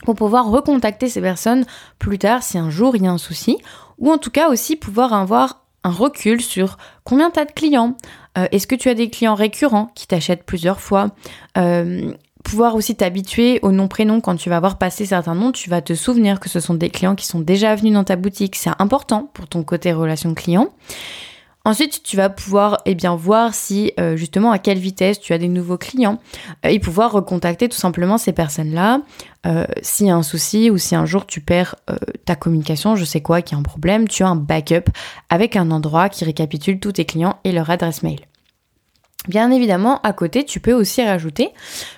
pour 0.04 0.14
pouvoir 0.14 0.50
recontacter 0.50 1.08
ces 1.08 1.20
personnes 1.20 1.64
plus 1.98 2.18
tard 2.18 2.42
si 2.42 2.58
un 2.58 2.70
jour 2.70 2.96
il 2.96 3.04
y 3.04 3.06
a 3.06 3.10
un 3.10 3.18
souci, 3.18 3.58
ou 3.98 4.10
en 4.10 4.18
tout 4.18 4.30
cas 4.30 4.48
aussi 4.48 4.76
pouvoir 4.76 5.12
avoir 5.12 5.60
un 5.84 5.90
recul 5.90 6.40
sur 6.40 6.76
combien 7.04 7.30
tu 7.30 7.40
as 7.40 7.44
de 7.44 7.52
clients, 7.52 7.96
euh, 8.38 8.46
est-ce 8.52 8.66
que 8.66 8.74
tu 8.74 8.88
as 8.88 8.94
des 8.94 9.10
clients 9.10 9.34
récurrents 9.34 9.90
qui 9.94 10.06
t'achètent 10.06 10.44
plusieurs 10.44 10.80
fois, 10.80 11.08
euh, 11.56 12.12
pouvoir 12.44 12.74
aussi 12.74 12.96
t'habituer 12.96 13.60
au 13.62 13.72
nom-prénom 13.72 14.20
quand 14.20 14.36
tu 14.36 14.50
vas 14.50 14.56
avoir 14.56 14.78
passé 14.78 15.06
certains 15.06 15.34
noms, 15.34 15.52
tu 15.52 15.70
vas 15.70 15.82
te 15.82 15.94
souvenir 15.94 16.40
que 16.40 16.48
ce 16.48 16.60
sont 16.60 16.74
des 16.74 16.90
clients 16.90 17.14
qui 17.14 17.26
sont 17.26 17.40
déjà 17.40 17.74
venus 17.74 17.92
dans 17.92 18.04
ta 18.04 18.16
boutique. 18.16 18.56
C'est 18.56 18.70
important 18.78 19.30
pour 19.34 19.46
ton 19.46 19.62
côté 19.62 19.92
relation 19.92 20.34
client. 20.34 20.68
Ensuite, 21.66 22.03
tu 22.03 22.16
vas 22.16 22.31
pouvoir 22.31 22.81
eh 22.87 22.96
voir 23.18 23.55
si 23.55 23.92
euh, 24.01 24.16
justement 24.16 24.51
à 24.51 24.59
quelle 24.59 24.79
vitesse 24.79 25.20
tu 25.20 25.35
as 25.35 25.38
des 25.38 25.49
nouveaux 25.49 25.77
clients 25.77 26.18
euh, 26.64 26.70
et 26.70 26.79
pouvoir 26.79 27.12
recontacter 27.12 27.68
tout 27.68 27.77
simplement 27.77 28.16
ces 28.16 28.33
personnes-là. 28.33 29.03
Euh, 29.46 29.66
s'il 29.83 30.07
y 30.07 30.11
a 30.11 30.16
un 30.16 30.23
souci 30.23 30.70
ou 30.70 30.79
si 30.79 30.94
un 30.94 31.05
jour 31.05 31.27
tu 31.27 31.40
perds 31.40 31.77
ta 32.25 32.35
communication, 32.35 32.96
je 32.96 33.05
sais 33.05 33.20
quoi, 33.20 33.42
qu'il 33.42 33.57
y 33.57 33.57
a 33.57 33.61
un 33.61 33.62
problème, 33.62 34.09
tu 34.09 34.23
as 34.23 34.29
un 34.29 34.37
backup 34.37 34.90
avec 35.29 35.55
un 35.57 35.70
endroit 35.70 36.09
qui 36.09 36.25
récapitule 36.25 36.81
tous 36.81 36.92
tes 36.92 37.05
clients 37.05 37.38
et 37.44 37.53
leur 37.53 37.68
adresse 37.68 38.03
mail. 38.03 38.20
Bien 39.29 39.51
évidemment, 39.51 40.01
à 40.01 40.14
côté, 40.14 40.44
tu 40.44 40.61
peux 40.61 40.73
aussi 40.73 41.05
rajouter 41.05 41.51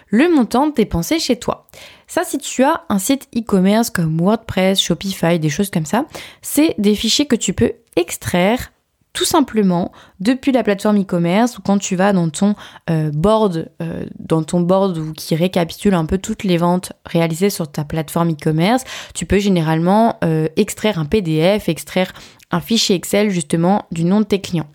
le 0.09 0.29
montant 0.29 0.67
dépensé 0.67 1.21
chez 1.21 1.39
toi. 1.39 1.69
Ça, 2.09 2.25
si 2.25 2.39
tu 2.39 2.65
as 2.65 2.83
un 2.89 2.99
site 2.99 3.29
e-commerce 3.37 3.91
comme 3.91 4.19
WordPress, 4.19 4.81
Shopify, 4.81 5.39
des 5.39 5.49
choses 5.49 5.71
comme 5.71 5.87
ça, 5.87 6.05
c'est 6.43 6.75
des 6.79 6.97
fichiers 6.97 7.27
que 7.27 7.37
tu 7.37 7.53
peux 7.53 7.73
extraire 7.95 8.73
tout 9.13 9.25
simplement 9.25 9.93
depuis 10.21 10.53
la 10.53 10.63
plateforme 10.63 11.01
e-commerce 11.01 11.59
ou 11.59 11.63
quand 11.63 11.79
tu 11.79 11.97
vas 11.97 12.13
dans 12.13 12.29
ton 12.31 12.55
euh, 12.91 13.11
board, 13.13 13.71
euh, 13.83 14.07
dans 14.19 14.43
ton 14.43 14.61
board 14.61 15.13
qui 15.15 15.35
récapitule 15.35 15.95
un 15.95 16.07
peu 16.07 16.19
toutes 16.19 16.45
les 16.45 16.57
ventes 16.57 16.93
réalisées 17.05 17.51
sur 17.51 17.71
ta 17.71 17.85
plateforme 17.85 18.31
e-commerce, 18.31 18.85
tu 19.15 19.27
peux 19.27 19.39
généralement 19.39 20.17
euh, 20.25 20.49
extraire 20.57 20.99
un 20.99 21.05
PDF, 21.05 21.69
extraire 21.69 22.13
un 22.51 22.61
fichier 22.61 22.97
Excel 22.97 23.31
justement 23.31 23.87
du 23.93 24.05
nom 24.05 24.21
de 24.21 24.27
tes 24.27 24.41
clients. 24.41 24.69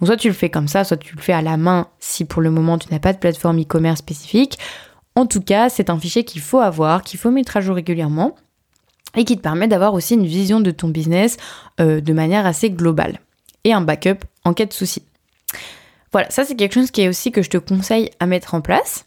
Donc 0.00 0.08
soit 0.08 0.16
tu 0.16 0.28
le 0.28 0.34
fais 0.34 0.50
comme 0.50 0.68
ça, 0.68 0.84
soit 0.84 0.96
tu 0.96 1.14
le 1.14 1.20
fais 1.20 1.32
à 1.32 1.42
la 1.42 1.56
main 1.56 1.88
si 2.00 2.24
pour 2.24 2.42
le 2.42 2.50
moment 2.50 2.78
tu 2.78 2.88
n'as 2.90 2.98
pas 2.98 3.12
de 3.12 3.18
plateforme 3.18 3.60
e-commerce 3.60 3.98
spécifique. 3.98 4.58
En 5.14 5.26
tout 5.26 5.42
cas, 5.42 5.68
c'est 5.68 5.90
un 5.90 5.98
fichier 5.98 6.24
qu'il 6.24 6.40
faut 6.40 6.60
avoir, 6.60 7.02
qu'il 7.02 7.20
faut 7.20 7.30
mettre 7.30 7.58
à 7.58 7.60
jour 7.60 7.76
régulièrement 7.76 8.34
et 9.14 9.24
qui 9.24 9.36
te 9.36 9.42
permet 9.42 9.68
d'avoir 9.68 9.92
aussi 9.92 10.14
une 10.14 10.26
vision 10.26 10.60
de 10.60 10.70
ton 10.70 10.88
business 10.88 11.36
euh, 11.80 12.00
de 12.00 12.12
manière 12.14 12.46
assez 12.46 12.70
globale 12.70 13.20
et 13.64 13.72
un 13.72 13.80
backup 13.80 14.24
en 14.44 14.54
cas 14.54 14.66
de 14.66 14.72
souci. 14.72 15.02
Voilà, 16.12 16.30
ça 16.30 16.44
c'est 16.44 16.56
quelque 16.56 16.74
chose 16.74 16.90
qui 16.90 17.02
est 17.02 17.08
aussi 17.08 17.32
que 17.32 17.42
je 17.42 17.50
te 17.50 17.58
conseille 17.58 18.10
à 18.20 18.26
mettre 18.26 18.54
en 18.54 18.60
place. 18.60 19.04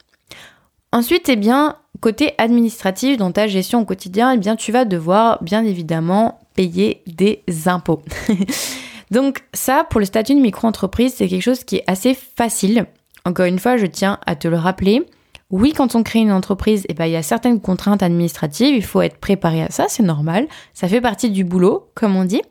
Ensuite, 0.92 1.30
eh 1.30 1.36
bien, 1.36 1.76
côté 2.00 2.34
administratif, 2.38 3.18
dans 3.18 3.32
ta 3.32 3.48
gestion 3.48 3.82
au 3.82 3.86
quotidien, 3.86 4.32
eh 4.32 4.38
bien, 4.38 4.56
tu 4.56 4.72
vas 4.72 4.86
devoir 4.86 5.44
bien 5.44 5.66
évidemment 5.66 6.40
payer 6.56 7.04
des 7.06 7.44
impôts. 7.66 8.02
Donc 9.12 9.44
ça, 9.54 9.86
pour 9.90 10.00
le 10.00 10.06
statut 10.06 10.36
de 10.36 10.40
micro-entreprise, 10.40 11.14
c'est 11.16 11.28
quelque 11.28 11.42
chose 11.42 11.64
qui 11.64 11.78
est 11.78 11.84
assez 11.88 12.16
facile. 12.16 12.86
Encore 13.26 13.46
une 13.46 13.60
fois, 13.60 13.78
je 13.78 13.86
tiens 13.86 14.20
à 14.26 14.36
te 14.36 14.48
le 14.48 14.58
rappeler. 14.58 15.04
Oui, 15.52 15.74
quand 15.74 15.96
on 15.96 16.02
crée 16.02 16.20
une 16.20 16.32
entreprise, 16.32 16.86
eh 16.90 16.94
ben, 16.94 17.06
il 17.06 17.12
y 17.12 17.16
a 17.16 17.24
certaines 17.24 17.62
contraintes 17.62 18.02
administratives, 18.02 18.76
il 18.76 18.84
faut 18.84 19.02
être 19.02 19.18
préparé 19.18 19.62
à 19.62 19.70
ça, 19.70 19.86
c'est 19.90 20.04
normal, 20.04 20.48
ça 20.74 20.88
fait 20.88 21.02
partie 21.02 21.30
du 21.30 21.44
boulot, 21.44 21.88
comme 21.94 22.16
on 22.16 22.26
dit. 22.26 22.42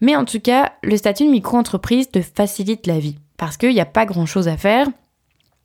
Mais 0.00 0.16
en 0.16 0.24
tout 0.24 0.40
cas, 0.40 0.72
le 0.82 0.96
statut 0.96 1.24
de 1.24 1.30
micro-entreprise 1.30 2.10
te 2.10 2.22
facilite 2.22 2.86
la 2.86 2.98
vie, 2.98 3.18
parce 3.36 3.56
qu'il 3.56 3.72
n'y 3.72 3.80
a 3.80 3.86
pas 3.86 4.06
grand-chose 4.06 4.48
à 4.48 4.56
faire, 4.56 4.86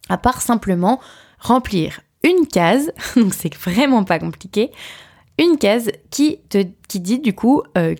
à 0.09 0.17
part 0.17 0.41
simplement 0.41 0.99
remplir 1.39 2.01
une 2.23 2.47
case, 2.47 2.91
donc 3.15 3.33
c'est 3.33 3.53
vraiment 3.55 4.03
pas 4.03 4.19
compliqué, 4.19 4.71
une 5.37 5.57
case 5.57 5.91
qui 6.11 6.39
te 6.49 6.65
dit 6.97 7.19
du 7.19 7.33
coup 7.33 7.61
euh, 7.77 7.95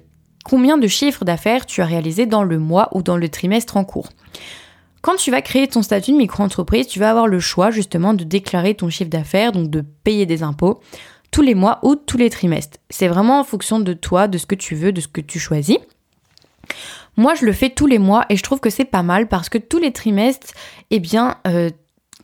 combien 0.45 0.77
de 0.77 0.87
chiffres 0.87 1.25
d'affaires 1.25 1.65
tu 1.65 1.81
as 1.81 1.85
réalisé 1.85 2.25
dans 2.25 2.43
le 2.43 2.59
mois 2.59 2.89
ou 2.93 3.01
dans 3.01 3.17
le 3.17 3.27
trimestre 3.27 3.77
en 3.77 3.83
cours. 3.83 4.09
Quand 5.01 5.17
tu 5.17 5.31
vas 5.31 5.41
créer 5.41 5.67
ton 5.67 5.83
statut 5.83 6.13
de 6.13 6.17
micro-entreprise, 6.17 6.87
tu 6.87 6.99
vas 6.99 7.11
avoir 7.11 7.27
le 7.27 7.39
choix 7.39 7.69
justement 7.69 8.13
de 8.13 8.23
déclarer 8.23 8.73
ton 8.73 8.89
chiffre 8.89 9.09
d'affaires, 9.09 9.51
donc 9.51 9.69
de 9.69 9.81
payer 10.03 10.25
des 10.25 10.41
impôts 10.41 10.79
tous 11.31 11.41
les 11.41 11.53
mois 11.53 11.79
ou 11.83 11.95
tous 11.95 12.17
les 12.17 12.29
trimestres. 12.29 12.77
C'est 12.89 13.07
vraiment 13.07 13.41
en 13.41 13.43
fonction 13.43 13.79
de 13.79 13.93
toi, 13.93 14.27
de 14.27 14.37
ce 14.37 14.45
que 14.45 14.55
tu 14.55 14.73
veux, 14.73 14.91
de 14.91 15.01
ce 15.01 15.07
que 15.07 15.21
tu 15.21 15.37
choisis. 15.37 15.77
Moi, 17.17 17.34
je 17.36 17.45
le 17.45 17.54
fais 17.54 17.69
tous 17.69 17.88
les 17.88 17.99
mois 17.99 18.25
et 18.30 18.36
je 18.36 18.43
trouve 18.43 18.60
que 18.60 18.69
c'est 18.69 18.86
pas 18.86 19.04
mal 19.04 19.28
parce 19.28 19.49
que 19.49 19.58
tous 19.58 19.80
les 19.80 19.91
trimestres, 19.91 20.54
eh 20.91 20.99
bien, 20.99 21.36
euh, 21.47 21.69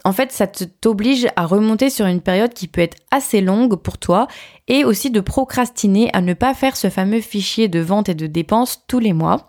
en 0.04 0.14
fait, 0.14 0.32
ça 0.32 0.48
t'oblige 0.48 1.28
à 1.36 1.46
remonter 1.46 1.90
sur 1.90 2.06
une 2.06 2.22
période 2.22 2.54
qui 2.54 2.68
peut 2.68 2.82
être 2.82 2.98
assez 3.12 3.42
longue 3.42 3.76
pour 3.76 3.98
toi 3.98 4.28
et 4.68 4.84
aussi 4.84 5.12
de 5.12 5.20
procrastiner 5.20 6.10
à 6.14 6.22
ne 6.22 6.34
pas 6.34 6.54
faire 6.54 6.76
ce 6.76 6.90
fameux 6.90 7.22
fichier 7.22 7.68
de 7.68 7.80
vente 7.80 8.10
et 8.10 8.16
de 8.16 8.28
dépenses 8.28 8.84
tous 8.88 9.00
les 9.00 9.14
mois. 9.14 9.48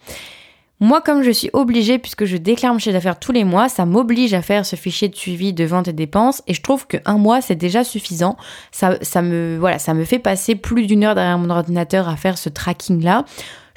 Moi, 0.83 1.01
comme 1.01 1.23
je 1.23 1.31
suis 1.31 1.49
obligée, 1.53 1.99
puisque 1.99 2.25
je 2.25 2.37
déclare 2.37 2.73
mon 2.73 2.81
chiffre 2.81 2.95
d'affaires 2.95 3.21
tous 3.21 3.31
les 3.31 3.45
mois, 3.45 3.69
ça 3.69 3.87
m'oblige 3.87 4.35
à 4.35 4.43
faire 4.43 4.67
ce 4.67 4.75
fichier 4.75 5.09
de 5.09 5.15
suivi 5.15 5.53
de 5.53 5.65
vente 5.65 5.87
et 5.87 5.93
dépenses, 5.93 6.43
et 6.49 6.55
je 6.55 6.61
trouve 6.61 6.89
qu'un 6.89 7.19
mois, 7.19 7.41
c'est 7.41 7.55
déjà 7.55 7.85
suffisant. 7.85 8.37
Ça, 8.73 8.99
ça, 9.01 9.23
me, 9.23 9.59
voilà, 9.61 9.79
ça 9.79 9.95
me 9.95 10.05
fait 10.05 10.19
passer 10.19 10.57
plus 10.57 10.89
d'une 10.89 11.05
heure 11.05 11.15
derrière 11.15 11.39
mon 11.39 11.51
ordinateur 11.51 12.09
à 12.09 12.17
faire 12.17 12.37
ce 12.37 12.49
tracking-là. 12.49 13.25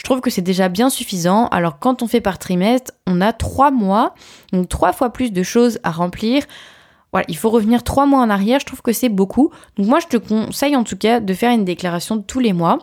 Je 0.05 0.07
trouve 0.11 0.21
que 0.21 0.29
c'est 0.29 0.43
déjà 0.43 0.69
bien 0.69 0.91
suffisant. 0.91 1.47
Alors, 1.47 1.79
quand 1.79 2.03
on 2.03 2.07
fait 2.07 2.21
par 2.21 2.37
trimestre, 2.37 2.91
on 3.07 3.21
a 3.21 3.33
trois 3.33 3.71
mois, 3.71 4.13
donc 4.53 4.69
trois 4.69 4.93
fois 4.93 5.09
plus 5.09 5.33
de 5.33 5.41
choses 5.41 5.79
à 5.81 5.89
remplir. 5.89 6.43
Voilà, 7.11 7.25
il 7.27 7.35
faut 7.35 7.49
revenir 7.49 7.81
trois 7.81 8.05
mois 8.05 8.19
en 8.19 8.29
arrière, 8.29 8.59
je 8.59 8.67
trouve 8.67 8.83
que 8.83 8.93
c'est 8.93 9.09
beaucoup. 9.09 9.49
Donc 9.77 9.87
moi, 9.87 9.99
je 9.99 10.05
te 10.05 10.17
conseille 10.17 10.75
en 10.75 10.83
tout 10.83 10.95
cas 10.95 11.19
de 11.19 11.33
faire 11.33 11.49
une 11.49 11.65
déclaration 11.65 12.21
tous 12.21 12.39
les 12.39 12.53
mois. 12.53 12.77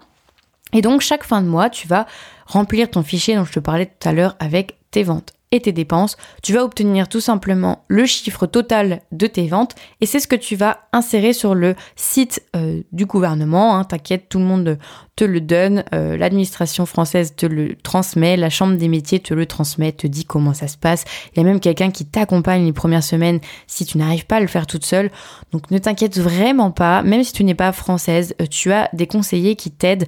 Et 0.73 0.83
donc, 0.83 1.01
chaque 1.01 1.23
fin 1.23 1.43
de 1.43 1.47
mois, 1.47 1.71
tu 1.71 1.87
vas 1.87 2.07
remplir 2.45 2.91
ton 2.91 3.05
fichier 3.05 3.37
dont 3.37 3.45
je 3.45 3.53
te 3.53 3.61
parlais 3.61 3.87
tout 3.87 4.09
à 4.09 4.13
l'heure 4.13 4.35
avec 4.41 4.79
tes 4.91 5.05
ventes 5.05 5.33
et 5.53 5.61
tes 5.61 5.73
dépenses, 5.73 6.17
tu 6.43 6.55
vas 6.55 6.65
obtenir 6.65 7.09
tout 7.09 7.21
simplement 7.21 7.85
le 7.89 8.07
chiffre 8.07 8.47
total 8.47 9.03
de 9.13 9.27
tes 9.27 9.47
ventes 9.47 9.77
et 10.01 10.07
c'est 10.07 10.19
ce 10.19 10.27
que 10.27 10.35
tu 10.35 10.57
vas 10.57 10.89
insérer 10.93 11.35
sur 11.35 11.55
le 11.55 11.77
site 11.95 12.43
euh, 12.57 12.83
du 12.91 13.05
gouvernement. 13.07 13.77
Hein. 13.77 13.85
T'inquiète, 13.85 14.29
tout 14.31 14.39
le 14.39 14.47
monde 14.47 14.79
te 15.15 15.25
le 15.25 15.43
donne, 15.43 15.85
euh, 15.95 16.17
l'administration 16.17 16.87
française 16.87 17.35
te 17.37 17.45
le 17.45 17.77
transmet, 17.77 18.39
la 18.39 18.49
chambre 18.49 18.77
des 18.77 18.89
métiers 18.89 19.21
te 19.21 19.35
le 19.35 19.45
transmet, 19.45 19.93
te 19.93 20.07
dit 20.07 20.25
comment 20.25 20.55
ça 20.55 20.69
se 20.69 20.79
passe. 20.79 21.05
Il 21.33 21.39
y 21.39 21.41
a 21.43 21.45
même 21.45 21.61
quelqu'un 21.61 21.91
qui 21.91 22.07
t'accompagne 22.07 22.65
les 22.65 22.73
premières 22.73 23.05
semaines 23.05 23.41
si 23.67 23.85
tu 23.85 23.99
n'arrives 23.99 24.27
pas 24.27 24.37
à 24.37 24.41
le 24.41 24.47
faire 24.47 24.67
toute 24.67 24.87
seule. 24.87 25.11
Donc 25.53 25.71
ne 25.71 25.77
t'inquiète 25.77 26.19
vraiment 26.19 26.71
pas, 26.71 27.03
même 27.03 27.23
si 27.25 27.35
tu 27.35 27.45
n'es 27.45 27.55
pas 27.55 27.73
française, 27.73 28.35
euh, 28.41 28.47
tu 28.47 28.73
as 28.73 28.89
des 28.95 29.07
conseillers 29.07 29.55
qui 29.55 29.71
t'aident, 29.71 30.07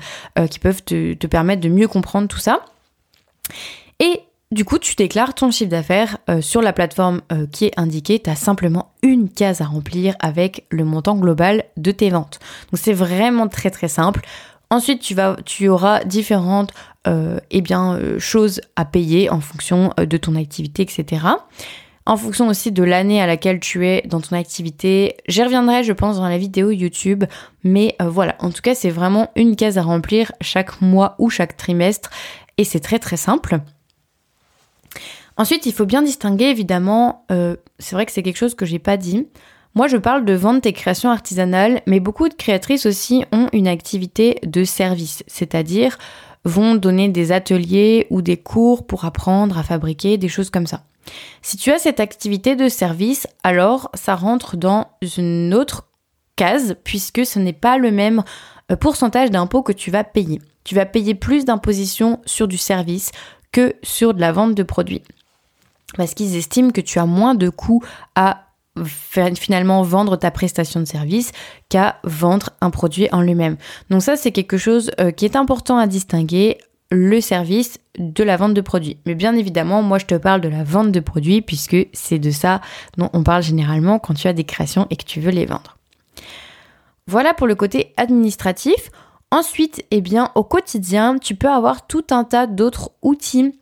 qui 0.51 0.59
peuvent 0.59 0.83
te, 0.83 1.15
te 1.15 1.27
permettre 1.27 1.61
de 1.61 1.69
mieux 1.69 1.89
comprendre 1.89 2.29
tout 2.29 2.39
ça. 2.39 2.65
Et 4.01 4.21
du 4.55 4.65
coup, 4.65 4.79
tu 4.79 4.95
déclares 4.95 5.35
ton 5.35 5.51
chiffre 5.51 5.71
d'affaires 5.71 6.19
euh, 6.31 6.41
sur 6.41 6.63
la 6.63 6.73
plateforme 6.73 7.23
euh, 7.33 7.47
qui 7.51 7.65
est 7.65 7.73
indiquée. 7.77 8.21
Tu 8.21 8.31
as 8.31 8.37
simplement 8.37 8.93
une 9.03 9.29
case 9.29 9.61
à 9.61 9.65
remplir 9.65 10.15
avec 10.21 10.67
le 10.71 10.85
montant 10.85 11.17
global 11.17 11.65
de 11.77 11.91
tes 11.91 12.11
ventes. 12.11 12.39
Donc 12.71 12.79
c'est 12.79 12.93
vraiment 12.93 13.49
très 13.49 13.71
très 13.71 13.89
simple. 13.89 14.21
Ensuite, 14.71 15.01
tu, 15.01 15.15
vas, 15.15 15.37
auras 15.69 16.05
différentes 16.05 16.73
euh, 17.07 17.39
eh 17.51 17.63
bien, 17.63 17.99
choses 18.19 18.61
à 18.77 18.85
payer 18.85 19.29
en 19.29 19.41
fonction 19.41 19.93
de 19.99 20.17
ton 20.17 20.37
activité, 20.37 20.83
etc. 20.83 21.27
En 22.07 22.17
fonction 22.17 22.49
aussi 22.49 22.71
de 22.71 22.83
l'année 22.83 23.21
à 23.21 23.27
laquelle 23.27 23.61
tu 23.61 23.87
es 23.87 24.03
dans 24.07 24.21
ton 24.21 24.37
activité. 24.37 25.17
J'y 25.27 25.43
reviendrai, 25.43 25.85
je 25.85 25.93
pense, 25.93 26.17
dans 26.17 26.29
la 26.29 26.39
vidéo 26.39 26.71
YouTube. 26.71 27.25
Mais 27.63 27.97
voilà, 28.01 28.37
en 28.39 28.51
tout 28.51 28.63
cas, 28.63 28.75
c'est 28.75 28.91
vraiment 28.91 29.31
une 29.37 29.57
case 29.57 29.79
à 29.79 29.83
remplir 29.83 30.33
chaque 30.41 30.81
mois 30.81 31.15
ou 31.19 31.29
chaque 31.29 31.57
trimestre. 31.57 32.11
Et 32.57 32.65
c'est 32.65 32.81
très 32.81 32.99
très 32.99 33.17
simple. 33.17 33.61
Ensuite, 35.37 35.67
il 35.67 35.73
faut 35.73 35.87
bien 35.87 36.03
distinguer, 36.03 36.47
évidemment, 36.47 37.25
euh, 37.33 37.57
c'est 37.79 37.97
vrai 37.97 38.07
que 38.07 38.13
c'est 38.13 38.23
quelque 38.23 38.37
chose 38.37 38.55
que 38.55 38.67
j'ai 38.67 38.79
pas 38.79 38.97
dit. 38.97 39.27
Moi, 39.75 39.89
je 39.89 39.97
parle 39.97 40.25
de 40.25 40.35
vente 40.35 40.67
et 40.67 40.73
création 40.73 41.11
artisanale, 41.11 41.83
mais 41.87 41.99
beaucoup 41.99 42.29
de 42.29 42.35
créatrices 42.35 42.87
aussi 42.87 43.25
ont 43.33 43.49
une 43.53 43.67
activité 43.67 44.39
de 44.45 44.63
service, 44.63 45.25
c'est-à-dire 45.27 45.99
vont 46.45 46.75
donner 46.75 47.09
des 47.09 47.33
ateliers 47.33 48.07
ou 48.11 48.23
des 48.23 48.37
cours 48.37 48.87
pour 48.87 49.05
apprendre 49.05 49.59
à 49.59 49.63
fabriquer 49.63 50.19
des 50.19 50.29
choses 50.29 50.51
comme 50.51 50.67
ça. 50.67 50.85
Si 51.43 51.57
tu 51.57 51.73
as 51.73 51.79
cette 51.79 52.01
activité 52.01 52.55
de 52.55 52.69
service, 52.69 53.27
alors 53.43 53.91
ça 53.95 54.15
rentre 54.15 54.57
dans 54.57 54.89
une 55.17 55.55
autre 55.55 55.89
case 56.37 56.77
puisque 56.85 57.25
ce 57.27 57.39
n'est 57.39 57.53
pas 57.53 57.79
le 57.79 57.91
même 57.91 58.23
euh, 58.71 58.77
pourcentage 58.77 59.31
d'impôt 59.31 59.63
que 59.63 59.73
tu 59.73 59.91
vas 59.91 60.05
payer. 60.05 60.41
Tu 60.65 60.75
vas 60.75 60.87
payer 60.87 61.15
plus 61.15 61.45
d'imposition 61.45 62.21
sur 62.27 62.49
du 62.49 62.59
service 62.59 63.11
que 63.53 63.75
sur 63.83 64.15
de 64.15 64.21
la 64.21 64.33
vente 64.33 64.55
de 64.55 64.63
produits 64.63 65.03
parce 65.97 66.15
qu'ils 66.15 66.37
estiment 66.37 66.71
que 66.71 66.81
tu 66.81 66.99
as 66.99 67.07
moins 67.07 67.35
de 67.35 67.49
coûts 67.49 67.83
à 68.15 68.45
finalement 69.37 69.83
vendre 69.83 70.17
ta 70.17 70.31
prestation 70.31 70.81
de 70.81 70.85
service 70.85 71.33
qu'à 71.69 71.97
vendre 72.03 72.51
un 72.61 72.71
produit 72.71 73.09
en 73.13 73.21
lui-même. 73.21 73.57
Donc 73.91 74.03
ça 74.03 74.17
c'est 74.17 74.33
quelque 74.33 74.59
chose 74.59 74.91
euh, 74.99 75.11
qui 75.13 75.25
est 75.25 75.37
important 75.37 75.79
à 75.79 75.87
distinguer 75.87 76.59
le 76.91 77.21
service 77.21 77.79
de 77.99 78.25
la 78.25 78.37
vente 78.37 78.55
de 78.55 78.61
produits. 78.61 78.99
Mais 79.07 79.15
bien 79.15 79.37
évidemment, 79.37 79.83
moi 79.83 79.99
je 79.99 80.07
te 80.07 80.15
parle 80.15 80.41
de 80.41 80.49
la 80.49 80.65
vente 80.65 80.93
de 80.93 81.01
produits 81.01 81.41
puisque 81.41 81.77
c'est 81.93 82.19
de 82.19 82.31
ça 82.31 82.61
dont 82.97 83.11
on 83.13 83.23
parle 83.23 83.43
généralement 83.43 83.99
quand 83.99 84.15
tu 84.15 84.29
as 84.29 84.33
des 84.33 84.45
créations 84.45 84.87
et 84.91 84.97
que 84.97 85.05
tu 85.05 85.21
veux 85.21 85.31
les 85.31 85.47
vendre. 85.47 85.77
Voilà 87.07 87.35
pour 87.35 87.47
le 87.47 87.55
côté 87.55 87.93
administratif. 87.97 88.91
Ensuite, 89.31 89.85
eh 89.91 90.01
bien, 90.01 90.31
au 90.37 90.45
quotidien, 90.45 91.19
tu 91.19 91.35
peux 91.35 91.49
avoir 91.49 91.87
tout 91.87 92.05
un 92.11 92.25
tas 92.25 92.47
d'autres 92.47 92.93
outils 93.03 93.59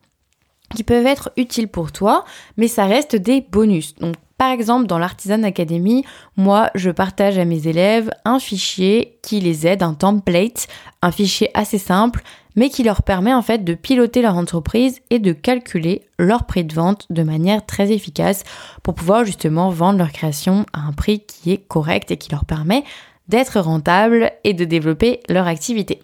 qui 0.75 0.83
peuvent 0.83 1.07
être 1.07 1.31
utiles 1.37 1.69
pour 1.69 1.93
toi, 1.93 2.25
mais 2.57 2.69
ça 2.69 2.87
reste 2.87 3.17
des 3.17 3.41
bonus. 3.41 3.95
Donc, 3.97 4.17
par 4.39 4.51
exemple, 4.51 4.87
dans 4.87 4.99
l'Artisan 4.99 5.45
Academy, 5.45 6.05
moi, 6.37 6.71
je 6.75 6.91
partage 6.91 7.39
à 7.39 7.45
mes 7.45 7.69
élèves 7.69 8.11
un 8.25 8.41
fichier 8.41 9.19
qui 9.23 9.39
les 9.39 9.69
aide, 9.69 9.85
un 9.85 9.95
template, 9.95 10.67
un 11.01 11.13
fichier 11.13 11.51
assez 11.55 11.79
simple, 11.79 12.23
mais 12.57 12.69
qui 12.69 12.83
leur 12.83 13.03
permet 13.03 13.33
en 13.33 13.43
fait 13.43 13.65
de 13.65 13.75
piloter 13.75 14.21
leur 14.21 14.37
entreprise 14.37 15.01
et 15.11 15.21
de 15.21 15.33
calculer 15.33 16.03
leur 16.19 16.45
prix 16.45 16.65
de 16.65 16.75
vente 16.75 17.07
de 17.11 17.23
manière 17.23 17.65
très 17.65 17.93
efficace 17.93 18.43
pour 18.83 18.95
pouvoir 18.95 19.25
justement 19.25 19.71
vendre 19.71 19.99
leur 19.99 20.13
création 20.13 20.67
à 20.73 20.81
un 20.81 20.93
prix 20.93 21.21
qui 21.21 21.53
est 21.53 21.65
correct 21.69 22.11
et 22.11 22.17
qui 22.17 22.31
leur 22.31 22.45
permet 22.45 22.83
d'être 23.29 23.61
rentable 23.61 24.33
et 24.45 24.55
de 24.55 24.65
développer 24.65 25.21
leur 25.29 25.47
activité. 25.47 26.01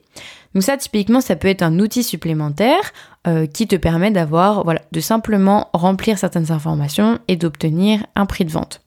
Donc 0.54 0.62
ça, 0.62 0.76
typiquement, 0.76 1.20
ça 1.20 1.36
peut 1.36 1.48
être 1.48 1.62
un 1.62 1.78
outil 1.78 2.02
supplémentaire 2.02 2.92
euh, 3.26 3.46
qui 3.46 3.66
te 3.66 3.76
permet 3.76 4.10
d'avoir, 4.10 4.64
voilà, 4.64 4.82
de 4.92 5.00
simplement 5.00 5.68
remplir 5.72 6.18
certaines 6.18 6.50
informations 6.50 7.18
et 7.28 7.36
d'obtenir 7.36 8.06
un 8.16 8.26
prix 8.26 8.44
de 8.44 8.50
vente. 8.50 8.80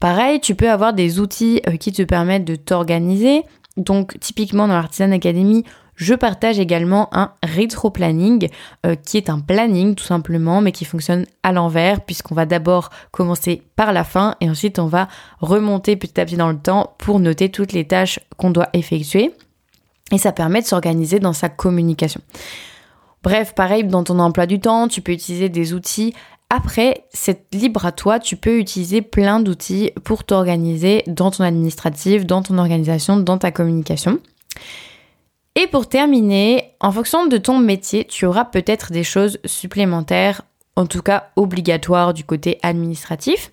Pareil, 0.00 0.40
tu 0.40 0.54
peux 0.54 0.70
avoir 0.70 0.92
des 0.92 1.20
outils 1.20 1.62
euh, 1.66 1.76
qui 1.76 1.92
te 1.92 2.02
permettent 2.02 2.44
de 2.44 2.56
t'organiser. 2.56 3.42
Donc, 3.76 4.18
typiquement 4.20 4.68
dans 4.68 4.74
l'Artisan 4.74 5.10
Academy, 5.12 5.64
je 5.96 6.14
partage 6.14 6.58
également 6.58 7.08
un 7.12 7.32
rétro-planning 7.42 8.48
euh, 8.84 8.96
qui 8.96 9.16
est 9.16 9.30
un 9.30 9.40
planning 9.40 9.94
tout 9.94 10.04
simplement, 10.04 10.60
mais 10.60 10.72
qui 10.72 10.84
fonctionne 10.84 11.24
à 11.42 11.52
l'envers 11.52 12.00
puisqu'on 12.00 12.34
va 12.34 12.46
d'abord 12.46 12.90
commencer 13.12 13.62
par 13.76 13.92
la 13.92 14.04
fin 14.04 14.34
et 14.40 14.50
ensuite 14.50 14.78
on 14.78 14.86
va 14.86 15.08
remonter 15.40 15.96
petit 15.96 16.20
à 16.20 16.24
petit 16.24 16.36
dans 16.36 16.50
le 16.50 16.58
temps 16.58 16.94
pour 16.98 17.20
noter 17.20 17.48
toutes 17.48 17.72
les 17.72 17.86
tâches 17.86 18.18
qu'on 18.36 18.50
doit 18.50 18.68
effectuer. 18.72 19.32
Et 20.12 20.18
ça 20.18 20.32
permet 20.32 20.60
de 20.62 20.66
s'organiser 20.66 21.18
dans 21.18 21.32
sa 21.32 21.48
communication. 21.48 22.20
Bref, 23.22 23.54
pareil, 23.54 23.84
dans 23.84 24.04
ton 24.04 24.18
emploi 24.18 24.46
du 24.46 24.60
temps, 24.60 24.86
tu 24.86 25.00
peux 25.00 25.12
utiliser 25.12 25.48
des 25.48 25.72
outils. 25.72 26.14
Après, 26.50 27.06
c'est 27.12 27.46
libre 27.54 27.86
à 27.86 27.92
toi, 27.92 28.20
tu 28.20 28.36
peux 28.36 28.58
utiliser 28.58 29.00
plein 29.00 29.40
d'outils 29.40 29.92
pour 30.04 30.24
t'organiser 30.24 31.02
dans 31.06 31.30
ton 31.30 31.42
administratif, 31.42 32.26
dans 32.26 32.42
ton 32.42 32.58
organisation, 32.58 33.16
dans 33.16 33.38
ta 33.38 33.50
communication. 33.50 34.20
Et 35.56 35.66
pour 35.66 35.88
terminer, 35.88 36.74
en 36.80 36.92
fonction 36.92 37.26
de 37.26 37.38
ton 37.38 37.58
métier, 37.58 38.04
tu 38.04 38.26
auras 38.26 38.44
peut-être 38.44 38.92
des 38.92 39.04
choses 39.04 39.38
supplémentaires, 39.44 40.42
en 40.76 40.86
tout 40.86 41.00
cas 41.00 41.30
obligatoires 41.36 42.12
du 42.12 42.24
côté 42.24 42.58
administratif 42.62 43.50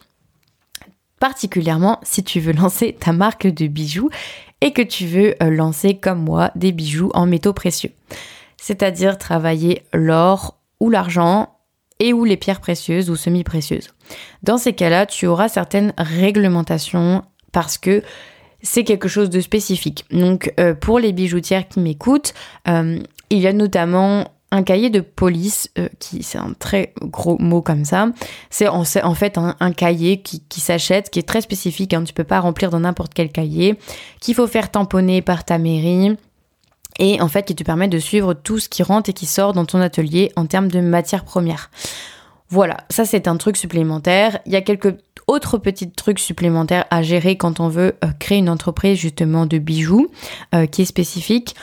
particulièrement 1.22 2.00
si 2.04 2.24
tu 2.24 2.42
veux 2.42 2.52
lancer 2.52 2.98
ta 3.00 3.14
marque 3.14 3.48
de 3.48 3.68
bijoux 3.68 4.10
et 4.60 4.74
que 4.74 4.82
tu 4.82 5.06
veux 5.06 5.36
euh, 5.42 5.50
lancer 5.52 5.94
comme 5.94 6.22
moi 6.22 6.52
des 6.56 6.74
bijoux 6.74 7.12
en 7.14 7.28
métaux 7.28 7.54
précieux. 7.54 7.92
C'est-à-dire 8.58 9.18
travailler 9.18 9.84
l'or 9.94 10.58
ou 10.80 10.90
l'argent 10.90 11.56
et 12.00 12.12
ou 12.12 12.26
les 12.26 12.38
pierres 12.38 12.60
précieuses 12.60 13.12
ou 13.12 13.16
semi-précieuses. 13.16 13.90
Dans 14.42 14.58
ces 14.58 14.74
cas-là, 14.74 15.06
tu 15.06 15.28
auras 15.28 15.48
certaines 15.48 15.94
réglementations 15.98 17.24
parce 17.52 17.78
que 17.78 18.02
c'est 18.64 18.84
quelque 18.84 19.08
chose 19.08 19.30
de 19.30 19.42
spécifique. 19.42 20.06
Donc 20.10 20.52
euh, 20.60 20.74
pour 20.74 20.98
les 20.98 21.14
bijoutières 21.14 21.68
qui 21.68 21.82
m'écoutent, 21.82 22.34
euh, 22.68 23.00
il 23.30 23.38
y 23.38 23.48
a 23.48 23.54
notamment 23.54 24.28
un 24.52 24.64
cahier 24.64 24.90
de 24.90 25.00
police, 25.00 25.70
euh, 25.78 25.88
qui 26.00 26.24
c'est 26.24 26.38
un 26.38 26.54
très 26.58 26.94
gros 27.02 27.38
mot 27.40 27.62
comme 27.62 27.86
ça, 27.86 28.10
c'est 28.50 28.68
en, 28.68 28.84
fait 28.84 29.38
un, 29.38 29.72
cahier 29.72 30.22
qui, 30.22 30.60
s'achète, 30.60 31.10
qui 31.10 31.20
est 31.20 31.28
très 31.28 31.42
spécifique, 31.42 31.94
hein, 31.94 32.04
tu 32.04 32.14
peux 32.14 32.24
pas 32.24 32.40
remplir 32.40 32.70
dans 32.70 32.82
n'importe 32.82 33.14
quel 33.14 33.32
cahier, 33.32 33.78
qu'il 34.20 34.36
faut 34.36 34.48
faire 34.48 34.70
tamponner 34.70 35.22
par 35.22 35.46
ta 35.46 35.58
mairie, 35.58 36.18
et 37.00 37.22
en 37.22 37.30
fait 37.30 37.44
qui 37.44 37.56
te 37.56 37.64
permet 37.64 37.88
de 37.88 38.00
suivre 38.00 38.34
tout 38.34 38.60
ce 38.60 38.70
qui 38.70 38.84
rentre 38.84 39.10
et 39.10 39.14
qui 39.14 39.26
sort 39.26 39.54
dans 39.54 39.66
ton 39.66 39.80
atelier 39.80 40.32
en 40.36 40.46
termes 40.46 40.68
de 40.68 40.82
matières 40.82 41.24
premières. 41.24 41.72
Voilà, 42.50 42.78
ça 42.90 43.06
c'est 43.06 43.30
un 43.30 43.38
truc 43.38 43.56
supplémentaire. 43.56 44.40
Il 44.46 44.52
y 44.52 44.58
a 44.58 44.62
quelques 44.62 44.98
autres 45.28 45.58
petits 45.58 45.90
trucs 45.90 46.20
supplémentaires 46.20 46.86
à 46.90 47.02
gérer 47.02 47.38
quand 47.38 47.62
on 47.62 47.70
veut 47.70 47.96
euh, 48.04 48.10
créer 48.20 48.40
une 48.40 48.50
entreprise 48.50 48.98
justement 48.98 49.46
de 49.46 49.58
bijoux 49.58 50.10
euh, 50.54 50.66
qui 50.66 50.82
est 50.82 50.86
spécifique. 50.86 51.56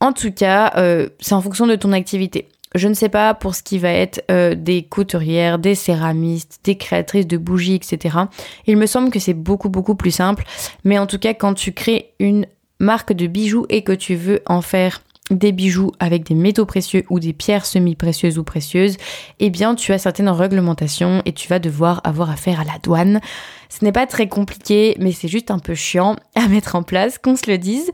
En 0.00 0.12
tout 0.12 0.32
cas, 0.32 0.72
euh, 0.76 1.08
c'est 1.20 1.34
en 1.34 1.40
fonction 1.40 1.66
de 1.66 1.74
ton 1.74 1.92
activité. 1.92 2.48
je 2.74 2.88
ne 2.88 2.94
sais 2.94 3.08
pas 3.08 3.32
pour 3.32 3.54
ce 3.54 3.62
qui 3.62 3.78
va 3.78 3.90
être 3.90 4.22
euh, 4.30 4.54
des 4.54 4.82
couturières, 4.82 5.58
des 5.58 5.74
céramistes, 5.74 6.60
des 6.64 6.76
créatrices 6.76 7.26
de 7.26 7.38
bougies, 7.38 7.74
etc. 7.74 8.18
Il 8.66 8.76
me 8.76 8.86
semble 8.86 9.10
que 9.10 9.18
c'est 9.18 9.34
beaucoup 9.34 9.70
beaucoup 9.70 9.94
plus 9.94 10.10
simple. 10.10 10.44
Mais 10.84 10.98
en 10.98 11.06
tout 11.06 11.18
cas, 11.18 11.32
quand 11.32 11.54
tu 11.54 11.72
crées 11.72 12.12
une 12.20 12.46
marque 12.78 13.14
de 13.14 13.26
bijoux 13.26 13.64
et 13.70 13.82
que 13.82 13.92
tu 13.92 14.14
veux 14.14 14.42
en 14.46 14.60
faire 14.60 15.00
des 15.30 15.52
bijoux 15.52 15.92
avec 15.98 16.24
des 16.24 16.34
métaux 16.34 16.66
précieux 16.66 17.04
ou 17.10 17.18
des 17.18 17.32
pierres 17.32 17.66
semi-précieuses 17.66 18.38
ou 18.38 18.44
précieuses, 18.44 18.96
eh 19.40 19.50
bien 19.50 19.74
tu 19.74 19.92
as 19.92 19.98
certaines 19.98 20.28
réglementations 20.28 21.22
et 21.24 21.32
tu 21.32 21.48
vas 21.48 21.58
devoir 21.58 22.00
avoir 22.04 22.30
affaire 22.30 22.60
à 22.60 22.64
la 22.64 22.78
douane. 22.82 23.20
Ce 23.68 23.84
n'est 23.84 23.92
pas 23.92 24.06
très 24.06 24.28
compliqué, 24.28 24.96
mais 25.00 25.12
c'est 25.12 25.28
juste 25.28 25.50
un 25.50 25.58
peu 25.58 25.74
chiant 25.74 26.16
à 26.34 26.46
mettre 26.48 26.76
en 26.76 26.82
place, 26.82 27.18
qu'on 27.18 27.36
se 27.36 27.50
le 27.50 27.58
dise. 27.58 27.90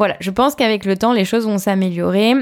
Voilà, 0.00 0.16
je 0.18 0.30
pense 0.30 0.54
qu'avec 0.54 0.86
le 0.86 0.96
temps, 0.96 1.12
les 1.12 1.26
choses 1.26 1.44
vont 1.44 1.58
s'améliorer. 1.58 2.34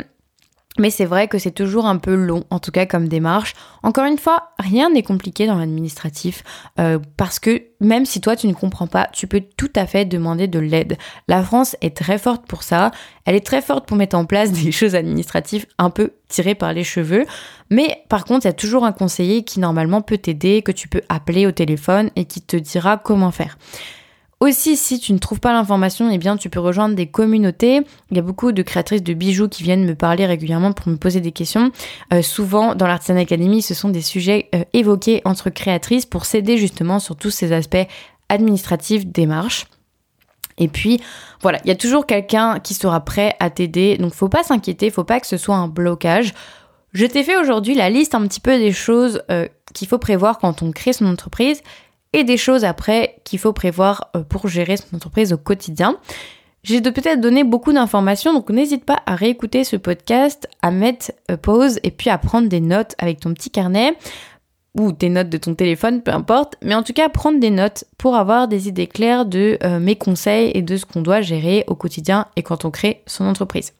Mais 0.78 0.90
c'est 0.90 1.06
vrai 1.06 1.26
que 1.26 1.38
c'est 1.38 1.50
toujours 1.50 1.86
un 1.86 1.96
peu 1.96 2.14
long, 2.14 2.44
en 2.50 2.60
tout 2.60 2.70
cas 2.70 2.86
comme 2.86 3.08
démarche. 3.08 3.54
Encore 3.82 4.04
une 4.04 4.16
fois, 4.16 4.52
rien 4.60 4.90
n'est 4.90 5.02
compliqué 5.02 5.48
dans 5.48 5.56
l'administratif, 5.56 6.44
euh, 6.78 7.00
parce 7.16 7.40
que 7.40 7.64
même 7.80 8.06
si 8.06 8.20
toi 8.20 8.36
tu 8.36 8.46
ne 8.46 8.52
comprends 8.52 8.86
pas, 8.86 9.08
tu 9.12 9.26
peux 9.26 9.42
tout 9.56 9.72
à 9.74 9.86
fait 9.88 10.04
demander 10.04 10.46
de 10.46 10.60
l'aide. 10.60 10.96
La 11.26 11.42
France 11.42 11.74
est 11.80 11.96
très 11.96 12.16
forte 12.16 12.46
pour 12.46 12.62
ça, 12.62 12.92
elle 13.24 13.34
est 13.34 13.44
très 13.44 13.60
forte 13.60 13.88
pour 13.88 13.96
mettre 13.96 14.16
en 14.16 14.24
place 14.24 14.52
des 14.64 14.70
choses 14.70 14.94
administratives 14.94 15.66
un 15.78 15.90
peu 15.90 16.12
tirées 16.28 16.54
par 16.54 16.72
les 16.72 16.84
cheveux, 16.84 17.24
mais 17.70 18.04
par 18.08 18.24
contre 18.24 18.44
il 18.44 18.48
y 18.48 18.50
a 18.50 18.52
toujours 18.52 18.84
un 18.84 18.92
conseiller 18.92 19.42
qui 19.42 19.58
normalement 19.58 20.00
peut 20.00 20.18
t'aider, 20.18 20.62
que 20.62 20.70
tu 20.70 20.86
peux 20.86 21.02
appeler 21.08 21.44
au 21.44 21.50
téléphone 21.50 22.10
et 22.14 22.24
qui 22.24 22.40
te 22.40 22.56
dira 22.56 22.98
comment 22.98 23.32
faire. 23.32 23.58
Aussi, 24.40 24.76
si 24.76 25.00
tu 25.00 25.12
ne 25.12 25.18
trouves 25.18 25.40
pas 25.40 25.52
l'information, 25.52 26.08
eh 26.10 26.18
bien, 26.18 26.36
tu 26.36 26.48
peux 26.48 26.60
rejoindre 26.60 26.94
des 26.94 27.08
communautés. 27.08 27.80
Il 28.10 28.16
y 28.16 28.20
a 28.20 28.22
beaucoup 28.22 28.52
de 28.52 28.62
créatrices 28.62 29.02
de 29.02 29.12
bijoux 29.12 29.48
qui 29.48 29.64
viennent 29.64 29.84
me 29.84 29.96
parler 29.96 30.26
régulièrement 30.26 30.72
pour 30.72 30.88
me 30.88 30.96
poser 30.96 31.20
des 31.20 31.32
questions. 31.32 31.72
Euh, 32.12 32.22
souvent, 32.22 32.76
dans 32.76 32.86
l'Artisan 32.86 33.16
Academy, 33.16 33.62
ce 33.62 33.74
sont 33.74 33.88
des 33.88 34.00
sujets 34.00 34.48
euh, 34.54 34.62
évoqués 34.74 35.22
entre 35.24 35.50
créatrices 35.50 36.06
pour 36.06 36.24
s'aider 36.24 36.56
justement 36.56 37.00
sur 37.00 37.16
tous 37.16 37.30
ces 37.30 37.52
aspects 37.52 37.88
administratifs, 38.28 39.06
démarches. 39.06 39.66
Et 40.56 40.68
puis, 40.68 41.00
voilà, 41.40 41.58
il 41.64 41.68
y 41.68 41.72
a 41.72 41.76
toujours 41.76 42.06
quelqu'un 42.06 42.60
qui 42.60 42.74
sera 42.74 43.00
prêt 43.04 43.34
à 43.40 43.50
t'aider. 43.50 43.96
Donc, 43.96 44.14
faut 44.14 44.28
pas 44.28 44.44
s'inquiéter, 44.44 44.90
faut 44.90 45.04
pas 45.04 45.18
que 45.18 45.26
ce 45.26 45.36
soit 45.36 45.56
un 45.56 45.68
blocage. 45.68 46.32
Je 46.92 47.06
t'ai 47.06 47.24
fait 47.24 47.36
aujourd'hui 47.36 47.74
la 47.74 47.90
liste 47.90 48.14
un 48.14 48.26
petit 48.26 48.40
peu 48.40 48.56
des 48.56 48.72
choses 48.72 49.20
euh, 49.32 49.48
qu'il 49.74 49.88
faut 49.88 49.98
prévoir 49.98 50.38
quand 50.38 50.62
on 50.62 50.70
crée 50.70 50.92
son 50.92 51.06
entreprise 51.06 51.60
et 52.12 52.24
des 52.24 52.36
choses 52.36 52.64
après 52.64 53.16
qu'il 53.24 53.38
faut 53.38 53.52
prévoir 53.52 54.10
euh, 54.16 54.22
pour 54.22 54.48
gérer 54.48 54.76
son 54.76 54.96
entreprise 54.96 55.32
au 55.32 55.38
quotidien. 55.38 55.98
J'ai 56.64 56.80
peut-être 56.80 57.20
donné 57.20 57.44
beaucoup 57.44 57.72
d'informations, 57.72 58.34
donc 58.34 58.50
n'hésite 58.50 58.84
pas 58.84 59.02
à 59.06 59.14
réécouter 59.14 59.64
ce 59.64 59.76
podcast, 59.76 60.48
à 60.60 60.70
mettre 60.70 61.12
euh, 61.30 61.36
pause 61.36 61.78
et 61.82 61.90
puis 61.90 62.10
à 62.10 62.18
prendre 62.18 62.48
des 62.48 62.60
notes 62.60 62.94
avec 62.98 63.20
ton 63.20 63.32
petit 63.32 63.50
carnet 63.50 63.94
ou 64.74 64.92
des 64.92 65.08
notes 65.08 65.28
de 65.28 65.38
ton 65.38 65.54
téléphone, 65.54 66.02
peu 66.02 66.12
importe, 66.12 66.56
mais 66.62 66.74
en 66.74 66.82
tout 66.82 66.92
cas 66.92 67.08
prendre 67.08 67.40
des 67.40 67.50
notes 67.50 67.84
pour 67.96 68.16
avoir 68.16 68.48
des 68.48 68.68
idées 68.68 68.86
claires 68.86 69.24
de 69.24 69.58
euh, 69.62 69.80
mes 69.80 69.96
conseils 69.96 70.52
et 70.54 70.62
de 70.62 70.76
ce 70.76 70.84
qu'on 70.84 71.02
doit 71.02 71.20
gérer 71.20 71.64
au 71.68 71.74
quotidien 71.74 72.26
et 72.36 72.42
quand 72.42 72.64
on 72.64 72.70
crée 72.70 73.02
son 73.06 73.24
entreprise. 73.26 73.72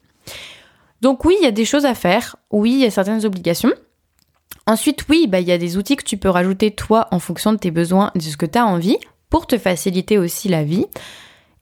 Donc 1.01 1.25
oui, 1.25 1.35
il 1.39 1.43
y 1.43 1.47
a 1.47 1.51
des 1.51 1.65
choses 1.65 1.85
à 1.85 1.93
faire, 1.93 2.35
oui, 2.51 2.71
il 2.71 2.79
y 2.79 2.85
a 2.85 2.91
certaines 2.91 3.25
obligations, 3.25 3.71
Ensuite, 4.69 5.07
oui, 5.09 5.25
bah, 5.25 5.39
il 5.39 5.47
y 5.47 5.51
a 5.51 5.57
des 5.57 5.77
outils 5.77 5.95
que 5.95 6.03
tu 6.03 6.17
peux 6.17 6.29
rajouter 6.29 6.69
toi 6.69 7.07
en 7.09 7.17
fonction 7.17 7.53
de 7.53 7.57
tes 7.57 7.71
besoins, 7.71 8.11
de 8.13 8.21
ce 8.21 8.37
que 8.37 8.45
tu 8.45 8.59
as 8.59 8.67
envie, 8.67 8.97
pour 9.31 9.47
te 9.47 9.57
faciliter 9.57 10.19
aussi 10.19 10.47
la 10.47 10.63
vie. 10.63 10.85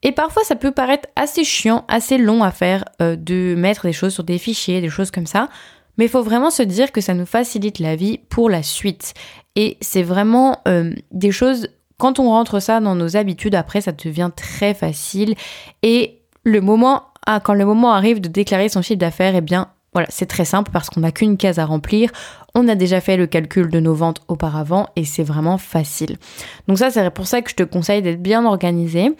Et 0.02 0.12
parfois, 0.12 0.44
ça 0.44 0.56
peut 0.56 0.72
paraître 0.72 1.08
assez 1.16 1.42
chiant, 1.42 1.86
assez 1.88 2.18
long 2.18 2.42
à 2.42 2.50
faire 2.50 2.84
euh, 3.00 3.16
de 3.16 3.54
mettre 3.56 3.86
des 3.86 3.94
choses 3.94 4.12
sur 4.12 4.24
des 4.24 4.36
fichiers, 4.36 4.82
des 4.82 4.90
choses 4.90 5.10
comme 5.10 5.24
ça. 5.24 5.48
Mais 5.96 6.04
il 6.04 6.10
faut 6.10 6.22
vraiment 6.22 6.50
se 6.50 6.62
dire 6.62 6.92
que 6.92 7.00
ça 7.00 7.14
nous 7.14 7.24
facilite 7.24 7.78
la 7.78 7.96
vie 7.96 8.18
pour 8.28 8.50
la 8.50 8.62
suite. 8.62 9.14
Et 9.56 9.78
c'est 9.80 10.02
vraiment 10.02 10.60
euh, 10.68 10.92
des 11.10 11.32
choses, 11.32 11.68
quand 11.96 12.18
on 12.18 12.28
rentre 12.28 12.60
ça 12.60 12.78
dans 12.80 12.94
nos 12.94 13.16
habitudes, 13.16 13.54
après, 13.54 13.80
ça 13.80 13.92
devient 13.92 14.30
très 14.36 14.74
facile. 14.74 15.34
Et 15.82 16.20
le 16.44 16.60
moment, 16.60 17.04
ah, 17.24 17.40
quand 17.40 17.54
le 17.54 17.64
moment 17.64 17.94
arrive 17.94 18.20
de 18.20 18.28
déclarer 18.28 18.68
son 18.68 18.82
chiffre 18.82 18.98
d'affaires, 18.98 19.34
eh 19.34 19.40
bien, 19.40 19.68
voilà, 19.92 20.06
c'est 20.10 20.26
très 20.26 20.44
simple 20.44 20.70
parce 20.72 20.90
qu'on 20.90 21.00
n'a 21.00 21.12
qu'une 21.12 21.36
case 21.36 21.58
à 21.58 21.64
remplir. 21.64 22.10
On 22.54 22.68
a 22.68 22.74
déjà 22.74 23.00
fait 23.00 23.16
le 23.16 23.26
calcul 23.26 23.68
de 23.68 23.80
nos 23.80 23.94
ventes 23.94 24.20
auparavant 24.28 24.88
et 24.96 25.04
c'est 25.04 25.22
vraiment 25.22 25.58
facile. 25.58 26.18
Donc 26.66 26.78
ça, 26.78 26.90
c'est 26.90 27.10
pour 27.10 27.26
ça 27.26 27.42
que 27.42 27.50
je 27.50 27.56
te 27.56 27.62
conseille 27.62 28.02
d'être 28.02 28.22
bien 28.22 28.44
organisé. 28.44 29.12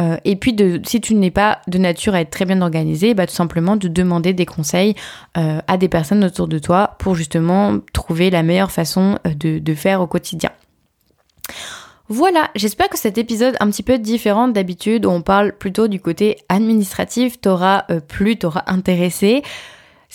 Euh, 0.00 0.16
et 0.24 0.36
puis, 0.36 0.56
si 0.84 1.00
tu 1.00 1.14
n'es 1.14 1.30
pas 1.30 1.60
de 1.68 1.78
nature 1.78 2.14
à 2.14 2.20
être 2.20 2.30
très 2.30 2.44
bien 2.44 2.60
organisé, 2.62 3.14
bah, 3.14 3.26
tout 3.26 3.34
simplement 3.34 3.76
de 3.76 3.86
demander 3.86 4.32
des 4.32 4.46
conseils 4.46 4.94
euh, 5.36 5.60
à 5.68 5.76
des 5.76 5.88
personnes 5.88 6.24
autour 6.24 6.48
de 6.48 6.58
toi 6.58 6.96
pour 6.98 7.14
justement 7.14 7.78
trouver 7.92 8.30
la 8.30 8.42
meilleure 8.42 8.72
façon 8.72 9.18
euh, 9.26 9.34
de 9.34 9.74
faire 9.74 10.00
au 10.00 10.06
quotidien. 10.06 10.50
Voilà, 12.08 12.50
j'espère 12.54 12.88
que 12.88 12.98
cet 12.98 13.18
épisode 13.18 13.56
un 13.60 13.70
petit 13.70 13.82
peu 13.82 13.98
différent 13.98 14.48
d'habitude 14.48 15.06
où 15.06 15.10
on 15.10 15.22
parle 15.22 15.52
plutôt 15.52 15.88
du 15.88 16.00
côté 16.00 16.36
administratif 16.50 17.40
t'aura 17.40 17.86
plu, 18.08 18.36
t'aura 18.36 18.64
intéressé. 18.66 19.42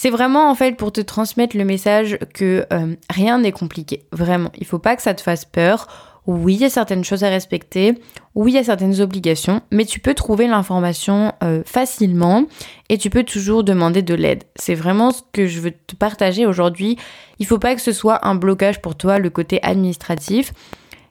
C'est 0.01 0.11
vraiment 0.11 0.49
en 0.49 0.55
fait 0.55 0.77
pour 0.77 0.93
te 0.93 1.01
transmettre 1.01 1.57
le 1.57 1.65
message 1.65 2.17
que 2.33 2.65
euh, 2.71 2.95
rien 3.09 3.37
n'est 3.39 3.51
compliqué. 3.51 4.05
Vraiment, 4.13 4.49
il 4.57 4.65
faut 4.65 4.79
pas 4.79 4.95
que 4.95 5.01
ça 5.01 5.13
te 5.13 5.19
fasse 5.19 5.43
peur. 5.43 5.87
Oui, 6.25 6.53
il 6.53 6.61
y 6.61 6.63
a 6.63 6.69
certaines 6.69 7.03
choses 7.03 7.25
à 7.25 7.29
respecter, 7.29 7.95
oui, 8.33 8.53
il 8.53 8.55
y 8.55 8.59
a 8.59 8.63
certaines 8.63 9.01
obligations, 9.01 9.61
mais 9.71 9.83
tu 9.83 9.99
peux 9.99 10.13
trouver 10.13 10.47
l'information 10.47 11.33
euh, 11.43 11.63
facilement 11.65 12.45
et 12.87 12.97
tu 12.97 13.09
peux 13.09 13.25
toujours 13.25 13.65
demander 13.65 14.01
de 14.01 14.13
l'aide. 14.13 14.45
C'est 14.55 14.73
vraiment 14.73 15.11
ce 15.11 15.21
que 15.33 15.47
je 15.47 15.59
veux 15.59 15.71
te 15.71 15.97
partager 15.97 16.45
aujourd'hui. 16.45 16.97
Il 17.39 17.45
faut 17.45 17.59
pas 17.59 17.75
que 17.75 17.81
ce 17.81 17.91
soit 17.91 18.25
un 18.25 18.35
blocage 18.35 18.81
pour 18.81 18.95
toi, 18.95 19.19
le 19.19 19.29
côté 19.29 19.61
administratif. 19.63 20.53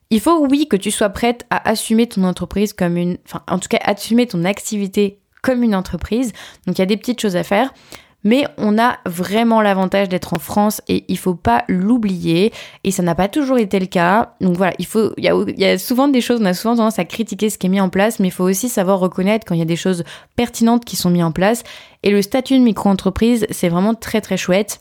Il 0.09 0.21
faut, 0.21 0.47
oui, 0.47 0.67
que 0.67 0.77
tu 0.77 0.91
sois 0.91 1.11
prête 1.11 1.45
à 1.51 1.69
assumer 1.69 2.07
ton 2.07 2.25
entreprise 2.25 2.73
comme 2.73 2.97
une... 2.97 3.19
Enfin, 3.27 3.43
en 3.49 3.59
tout 3.59 3.69
cas, 3.69 3.81
assumer 3.85 4.27
ton 4.27 4.47
activité 4.47 5.19
comme 5.43 5.63
une 5.63 5.75
entreprise. 5.75 6.33
Donc, 6.67 6.79
il 6.79 6.81
y 6.81 6.83
a 6.83 6.87
des 6.87 6.97
petites 6.97 7.21
choses 7.21 7.37
à 7.37 7.43
faire. 7.43 7.75
Mais 8.25 8.47
on 8.57 8.79
a 8.79 8.99
vraiment 9.07 9.61
l'avantage 9.63 10.09
d'être 10.09 10.35
en 10.35 10.39
France 10.39 10.83
et 10.89 11.05
il 11.09 11.19
faut 11.19 11.35
pas 11.35 11.65
l'oublier. 11.69 12.53
Et 12.83 12.91
ça 12.91 13.03
n'a 13.03 13.15
pas 13.15 13.29
toujours 13.29 13.59
été 13.59 13.79
le 13.79 13.87
cas. 13.87 14.35
Donc 14.41 14.57
voilà, 14.57 14.73
il 14.79 14.87
faut, 14.87 15.13
il 15.17 15.25
y, 15.25 15.65
a, 15.65 15.79
souvent 15.79 16.09
des 16.09 16.21
choses, 16.21 16.41
on 16.41 16.45
a 16.45 16.55
souvent 16.55 16.77
tendance 16.77 16.99
à 16.99 17.05
critiquer 17.05 17.49
ce 17.49 17.59
qui 17.59 17.67
est 17.67 17.71
mis 17.71 17.81
en 17.81 17.89
place, 17.89 18.19
mais 18.19 18.29
il 18.29 18.33
faut 18.33 18.45
aussi 18.45 18.69
savoir 18.69 18.99
reconnaître 18.99 19.47
quand 19.47 19.55
il 19.55 19.59
y 19.59 19.63
a 19.63 19.67
des 19.67 19.77
choses 19.77 20.05
pertinentes 20.37 20.85
qui 20.85 20.97
sont 20.97 21.11
mises 21.11 21.23
en 21.23 21.33
place. 21.33 21.63
Et 22.03 22.11
le 22.11 22.23
statut 22.23 22.59
de 22.59 22.65
micro-entreprise, 22.65 23.47
c'est 23.51 23.69
vraiment 23.69 23.95
très 23.95 24.21
très 24.21 24.37
chouette. 24.37 24.79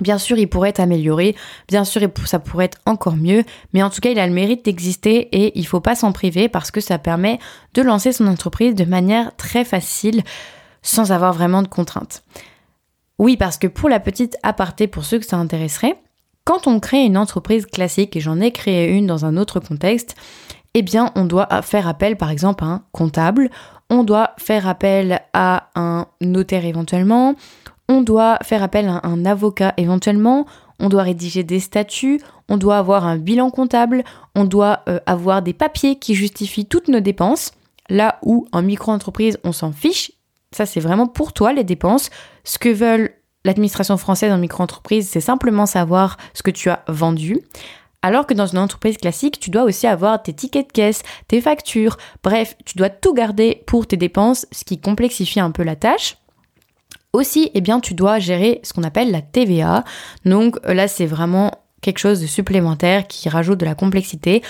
Bien 0.00 0.18
sûr, 0.18 0.38
il 0.38 0.48
pourrait 0.48 0.70
être 0.70 0.80
amélioré, 0.80 1.36
bien 1.68 1.84
sûr, 1.84 2.02
ça 2.24 2.40
pourrait 2.40 2.64
être 2.64 2.78
encore 2.84 3.14
mieux, 3.14 3.44
mais 3.72 3.82
en 3.82 3.90
tout 3.90 4.00
cas, 4.00 4.10
il 4.10 4.18
a 4.18 4.26
le 4.26 4.32
mérite 4.32 4.64
d'exister 4.64 5.28
et 5.30 5.56
il 5.56 5.64
faut 5.68 5.78
pas 5.78 5.94
s'en 5.94 6.10
priver 6.10 6.48
parce 6.48 6.72
que 6.72 6.80
ça 6.80 6.98
permet 6.98 7.38
de 7.74 7.82
lancer 7.82 8.10
son 8.10 8.26
entreprise 8.26 8.74
de 8.74 8.84
manière 8.84 9.36
très 9.36 9.64
facile 9.64 10.22
sans 10.82 11.12
avoir 11.12 11.32
vraiment 11.32 11.62
de 11.62 11.68
contraintes. 11.68 12.24
Oui, 13.18 13.36
parce 13.36 13.58
que 13.58 13.66
pour 13.66 13.88
la 13.88 14.00
petite 14.00 14.36
aparté, 14.42 14.86
pour 14.86 15.04
ceux 15.04 15.18
que 15.18 15.26
ça 15.26 15.36
intéresserait, 15.36 16.00
quand 16.44 16.66
on 16.66 16.80
crée 16.80 17.04
une 17.04 17.16
entreprise 17.16 17.66
classique, 17.66 18.16
et 18.16 18.20
j'en 18.20 18.40
ai 18.40 18.50
créé 18.50 18.90
une 18.90 19.06
dans 19.06 19.24
un 19.24 19.36
autre 19.36 19.60
contexte, 19.60 20.14
eh 20.74 20.82
bien, 20.82 21.12
on 21.14 21.24
doit 21.24 21.48
faire 21.62 21.88
appel, 21.88 22.16
par 22.16 22.30
exemple, 22.30 22.64
à 22.64 22.66
un 22.66 22.82
comptable, 22.92 23.50
on 23.88 24.02
doit 24.02 24.32
faire 24.38 24.66
appel 24.66 25.20
à 25.32 25.68
un 25.76 26.06
notaire 26.20 26.64
éventuellement, 26.64 27.36
on 27.88 28.00
doit 28.00 28.38
faire 28.42 28.62
appel 28.62 28.88
à 28.88 29.06
un 29.06 29.24
avocat 29.24 29.74
éventuellement, 29.76 30.46
on 30.80 30.88
doit 30.88 31.02
rédiger 31.02 31.44
des 31.44 31.60
statuts, 31.60 32.20
on 32.48 32.56
doit 32.56 32.78
avoir 32.78 33.06
un 33.06 33.16
bilan 33.16 33.50
comptable, 33.50 34.02
on 34.34 34.44
doit 34.44 34.80
euh, 34.88 34.98
avoir 35.06 35.42
des 35.42 35.52
papiers 35.52 35.96
qui 35.96 36.14
justifient 36.14 36.66
toutes 36.66 36.88
nos 36.88 37.00
dépenses. 37.00 37.52
Là 37.88 38.18
où 38.22 38.46
en 38.52 38.62
micro-entreprise, 38.62 39.38
on 39.44 39.52
s'en 39.52 39.70
fiche, 39.70 40.12
ça, 40.54 40.66
c'est 40.66 40.80
vraiment 40.80 41.06
pour 41.06 41.32
toi 41.32 41.52
les 41.52 41.64
dépenses. 41.64 42.10
Ce 42.44 42.58
que 42.58 42.68
veulent 42.68 43.10
l'administration 43.44 43.96
française 43.96 44.32
en 44.32 44.38
micro-entreprise, 44.38 45.08
c'est 45.08 45.20
simplement 45.20 45.66
savoir 45.66 46.16
ce 46.32 46.42
que 46.42 46.50
tu 46.50 46.70
as 46.70 46.84
vendu. 46.88 47.40
Alors 48.02 48.26
que 48.26 48.34
dans 48.34 48.46
une 48.46 48.58
entreprise 48.58 48.98
classique, 48.98 49.40
tu 49.40 49.50
dois 49.50 49.62
aussi 49.62 49.86
avoir 49.86 50.22
tes 50.22 50.34
tickets 50.34 50.66
de 50.66 50.72
caisse, 50.72 51.02
tes 51.26 51.40
factures, 51.40 51.96
bref, 52.22 52.54
tu 52.66 52.76
dois 52.76 52.90
tout 52.90 53.14
garder 53.14 53.62
pour 53.66 53.86
tes 53.86 53.96
dépenses, 53.96 54.46
ce 54.52 54.64
qui 54.64 54.78
complexifie 54.78 55.40
un 55.40 55.50
peu 55.50 55.62
la 55.62 55.74
tâche. 55.74 56.18
Aussi, 57.14 57.50
eh 57.54 57.60
bien, 57.60 57.80
tu 57.80 57.94
dois 57.94 58.18
gérer 58.18 58.60
ce 58.62 58.72
qu'on 58.72 58.82
appelle 58.82 59.10
la 59.10 59.22
TVA. 59.22 59.84
Donc 60.24 60.58
là, 60.66 60.86
c'est 60.86 61.06
vraiment 61.06 61.52
quelque 61.80 61.98
chose 61.98 62.20
de 62.20 62.26
supplémentaire 62.26 63.06
qui 63.06 63.28
rajoute 63.28 63.58
de 63.58 63.64
la 63.64 63.74
complexité. 63.74 64.42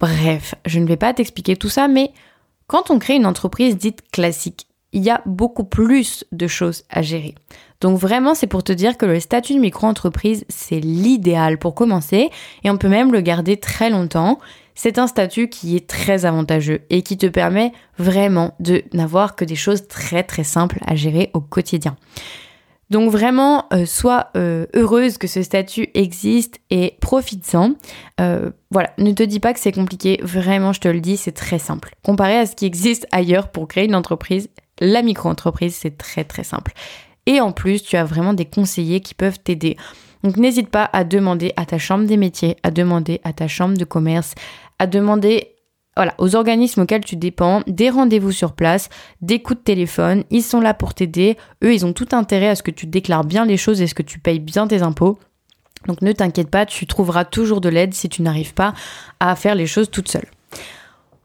Bref, 0.00 0.54
je 0.64 0.80
ne 0.80 0.86
vais 0.86 0.96
pas 0.96 1.14
t'expliquer 1.14 1.56
tout 1.56 1.68
ça, 1.68 1.88
mais 1.88 2.12
quand 2.66 2.90
on 2.90 2.98
crée 2.98 3.14
une 3.14 3.26
entreprise 3.26 3.76
dite 3.76 4.02
classique, 4.10 4.66
il 4.92 5.02
y 5.02 5.10
a 5.10 5.22
beaucoup 5.26 5.64
plus 5.64 6.24
de 6.32 6.46
choses 6.46 6.84
à 6.90 7.02
gérer. 7.02 7.34
Donc 7.80 7.98
vraiment, 7.98 8.34
c'est 8.34 8.46
pour 8.46 8.64
te 8.64 8.72
dire 8.72 8.96
que 8.96 9.06
le 9.06 9.20
statut 9.20 9.54
de 9.54 9.60
micro-entreprise, 9.60 10.44
c'est 10.48 10.80
l'idéal 10.80 11.58
pour 11.58 11.74
commencer 11.74 12.30
et 12.64 12.70
on 12.70 12.78
peut 12.78 12.88
même 12.88 13.12
le 13.12 13.20
garder 13.20 13.58
très 13.58 13.90
longtemps. 13.90 14.38
C'est 14.74 14.98
un 14.98 15.06
statut 15.06 15.48
qui 15.48 15.76
est 15.76 15.86
très 15.86 16.24
avantageux 16.24 16.82
et 16.90 17.02
qui 17.02 17.16
te 17.16 17.26
permet 17.26 17.72
vraiment 17.98 18.54
de 18.60 18.82
n'avoir 18.92 19.36
que 19.36 19.44
des 19.44 19.56
choses 19.56 19.88
très 19.88 20.22
très 20.22 20.44
simples 20.44 20.78
à 20.86 20.94
gérer 20.94 21.30
au 21.34 21.40
quotidien. 21.40 21.96
Donc 22.90 23.10
vraiment, 23.10 23.66
euh, 23.72 23.84
sois 23.84 24.28
euh, 24.36 24.66
heureuse 24.74 25.18
que 25.18 25.26
ce 25.26 25.42
statut 25.42 25.88
existe 25.94 26.60
et 26.70 26.96
profite-en. 27.00 27.72
Euh, 28.20 28.50
voilà, 28.70 28.90
ne 28.98 29.12
te 29.12 29.24
dis 29.24 29.40
pas 29.40 29.52
que 29.52 29.60
c'est 29.60 29.72
compliqué, 29.72 30.20
vraiment 30.22 30.72
je 30.72 30.80
te 30.80 30.88
le 30.88 31.00
dis, 31.00 31.16
c'est 31.16 31.32
très 31.32 31.58
simple. 31.58 31.94
Comparé 32.04 32.38
à 32.38 32.46
ce 32.46 32.54
qui 32.54 32.64
existe 32.64 33.06
ailleurs 33.10 33.48
pour 33.48 33.66
créer 33.66 33.86
une 33.86 33.94
entreprise, 33.96 34.48
la 34.80 35.02
micro-entreprise, 35.02 35.74
c'est 35.74 35.96
très 35.96 36.24
très 36.24 36.44
simple. 36.44 36.72
Et 37.26 37.40
en 37.40 37.52
plus, 37.52 37.82
tu 37.82 37.96
as 37.96 38.04
vraiment 38.04 38.34
des 38.34 38.44
conseillers 38.44 39.00
qui 39.00 39.14
peuvent 39.14 39.40
t'aider. 39.40 39.76
Donc 40.22 40.36
n'hésite 40.36 40.70
pas 40.70 40.88
à 40.92 41.04
demander 41.04 41.52
à 41.56 41.66
ta 41.66 41.78
chambre 41.78 42.06
des 42.06 42.16
métiers, 42.16 42.56
à 42.62 42.70
demander 42.70 43.20
à 43.24 43.32
ta 43.32 43.48
chambre 43.48 43.76
de 43.76 43.84
commerce, 43.84 44.34
à 44.78 44.86
demander 44.86 45.52
aux 46.18 46.36
organismes 46.36 46.82
auxquels 46.82 47.04
tu 47.04 47.16
dépends, 47.16 47.62
des 47.66 47.90
rendez-vous 47.90 48.32
sur 48.32 48.52
place, 48.52 48.90
des 49.22 49.40
coups 49.40 49.60
de 49.60 49.64
téléphone, 49.64 50.24
ils 50.30 50.42
sont 50.42 50.60
là 50.60 50.74
pour 50.74 50.94
t'aider. 50.94 51.36
Eux, 51.64 51.72
ils 51.72 51.86
ont 51.86 51.92
tout 51.92 52.08
intérêt 52.12 52.48
à 52.48 52.54
ce 52.54 52.62
que 52.62 52.70
tu 52.70 52.86
déclares 52.86 53.24
bien 53.24 53.46
les 53.46 53.56
choses 53.56 53.80
et 53.80 53.86
ce 53.86 53.94
que 53.94 54.02
tu 54.02 54.18
payes 54.18 54.40
bien 54.40 54.66
tes 54.66 54.82
impôts. 54.82 55.18
Donc 55.86 56.02
ne 56.02 56.12
t'inquiète 56.12 56.50
pas, 56.50 56.66
tu 56.66 56.86
trouveras 56.86 57.24
toujours 57.24 57.60
de 57.60 57.68
l'aide 57.68 57.94
si 57.94 58.08
tu 58.08 58.22
n'arrives 58.22 58.54
pas 58.54 58.74
à 59.20 59.36
faire 59.36 59.54
les 59.54 59.66
choses 59.66 59.90
toute 59.90 60.08
seule. 60.08 60.26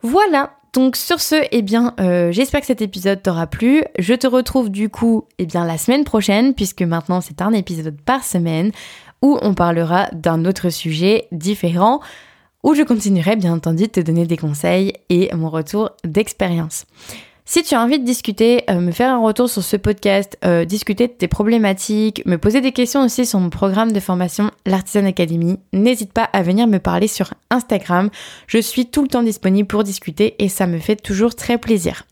Voilà, 0.03 0.53
donc 0.73 0.95
sur 0.95 1.19
ce, 1.19 1.35
eh 1.51 1.65
euh, 1.99 2.31
j'espère 2.31 2.61
que 2.61 2.65
cet 2.65 2.81
épisode 2.81 3.21
t'aura 3.21 3.45
plu. 3.45 3.83
Je 3.99 4.13
te 4.13 4.25
retrouve 4.25 4.69
du 4.69 4.89
coup, 4.89 5.25
eh 5.37 5.45
bien, 5.45 5.65
la 5.65 5.77
semaine 5.77 6.05
prochaine, 6.05 6.53
puisque 6.53 6.81
maintenant 6.81 7.19
c'est 7.19 7.41
un 7.41 7.51
épisode 7.51 7.99
par 8.01 8.23
semaine 8.23 8.71
où 9.21 9.37
on 9.41 9.53
parlera 9.53 10.07
d'un 10.13 10.45
autre 10.45 10.69
sujet 10.69 11.27
différent 11.31 11.99
où 12.63 12.73
je 12.73 12.83
continuerai 12.83 13.35
bien 13.35 13.53
entendu 13.53 13.83
de 13.83 13.91
te 13.91 13.99
donner 13.99 14.25
des 14.25 14.37
conseils 14.37 14.93
et 15.09 15.33
mon 15.35 15.49
retour 15.49 15.91
d'expérience. 16.03 16.85
Si 17.45 17.63
tu 17.63 17.75
as 17.75 17.81
envie 17.81 17.99
de 17.99 18.05
discuter, 18.05 18.63
euh, 18.69 18.79
me 18.79 18.91
faire 18.91 19.11
un 19.11 19.21
retour 19.21 19.49
sur 19.49 19.63
ce 19.63 19.75
podcast, 19.75 20.37
euh, 20.45 20.63
discuter 20.63 21.07
de 21.07 21.13
tes 21.13 21.27
problématiques, 21.27 22.23
me 22.25 22.37
poser 22.37 22.61
des 22.61 22.71
questions 22.71 23.03
aussi 23.03 23.25
sur 23.25 23.39
mon 23.39 23.49
programme 23.49 23.91
de 23.91 23.99
formation 23.99 24.51
L'Artisan 24.65 25.05
Academy, 25.05 25.57
n'hésite 25.73 26.13
pas 26.13 26.29
à 26.33 26.43
venir 26.43 26.67
me 26.67 26.77
parler 26.77 27.07
sur 27.07 27.33
Instagram. 27.49 28.09
Je 28.47 28.59
suis 28.59 28.85
tout 28.85 29.01
le 29.01 29.07
temps 29.07 29.23
disponible 29.23 29.67
pour 29.67 29.83
discuter 29.83 30.35
et 30.39 30.49
ça 30.49 30.67
me 30.67 30.77
fait 30.77 30.95
toujours 30.95 31.35
très 31.35 31.57
plaisir. 31.57 32.03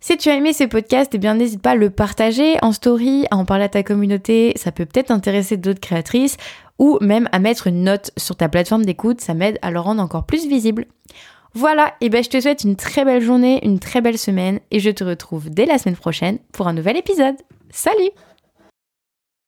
Si 0.00 0.16
tu 0.16 0.30
as 0.30 0.34
aimé 0.34 0.52
ce 0.52 0.64
podcast, 0.64 1.10
eh 1.14 1.18
bien 1.18 1.34
n'hésite 1.34 1.62
pas 1.62 1.72
à 1.72 1.76
le 1.76 1.90
partager 1.90 2.56
en 2.62 2.72
story, 2.72 3.26
à 3.30 3.36
en 3.36 3.44
parler 3.44 3.64
à 3.64 3.68
ta 3.68 3.82
communauté, 3.82 4.52
ça 4.56 4.72
peut 4.72 4.86
peut-être 4.86 5.10
intéresser 5.10 5.58
d'autres 5.58 5.80
créatrices 5.80 6.38
ou 6.78 6.98
même 7.02 7.28
à 7.32 7.38
mettre 7.38 7.66
une 7.66 7.84
note 7.84 8.10
sur 8.16 8.34
ta 8.34 8.48
plateforme 8.48 8.84
d'écoute, 8.84 9.20
ça 9.20 9.34
m'aide 9.34 9.58
à 9.62 9.70
le 9.70 9.78
rendre 9.78 10.02
encore 10.02 10.24
plus 10.24 10.48
visible. 10.48 10.86
Voilà, 11.54 11.94
et 12.00 12.10
ben 12.10 12.22
je 12.22 12.28
te 12.28 12.40
souhaite 12.40 12.62
une 12.64 12.76
très 12.76 13.04
belle 13.04 13.22
journée, 13.22 13.64
une 13.64 13.80
très 13.80 14.00
belle 14.00 14.18
semaine 14.18 14.60
et 14.70 14.78
je 14.78 14.90
te 14.90 15.02
retrouve 15.02 15.50
dès 15.50 15.66
la 15.66 15.78
semaine 15.78 15.96
prochaine 15.96 16.38
pour 16.52 16.68
un 16.68 16.72
nouvel 16.72 16.96
épisode. 16.96 17.36
Salut 17.70 18.10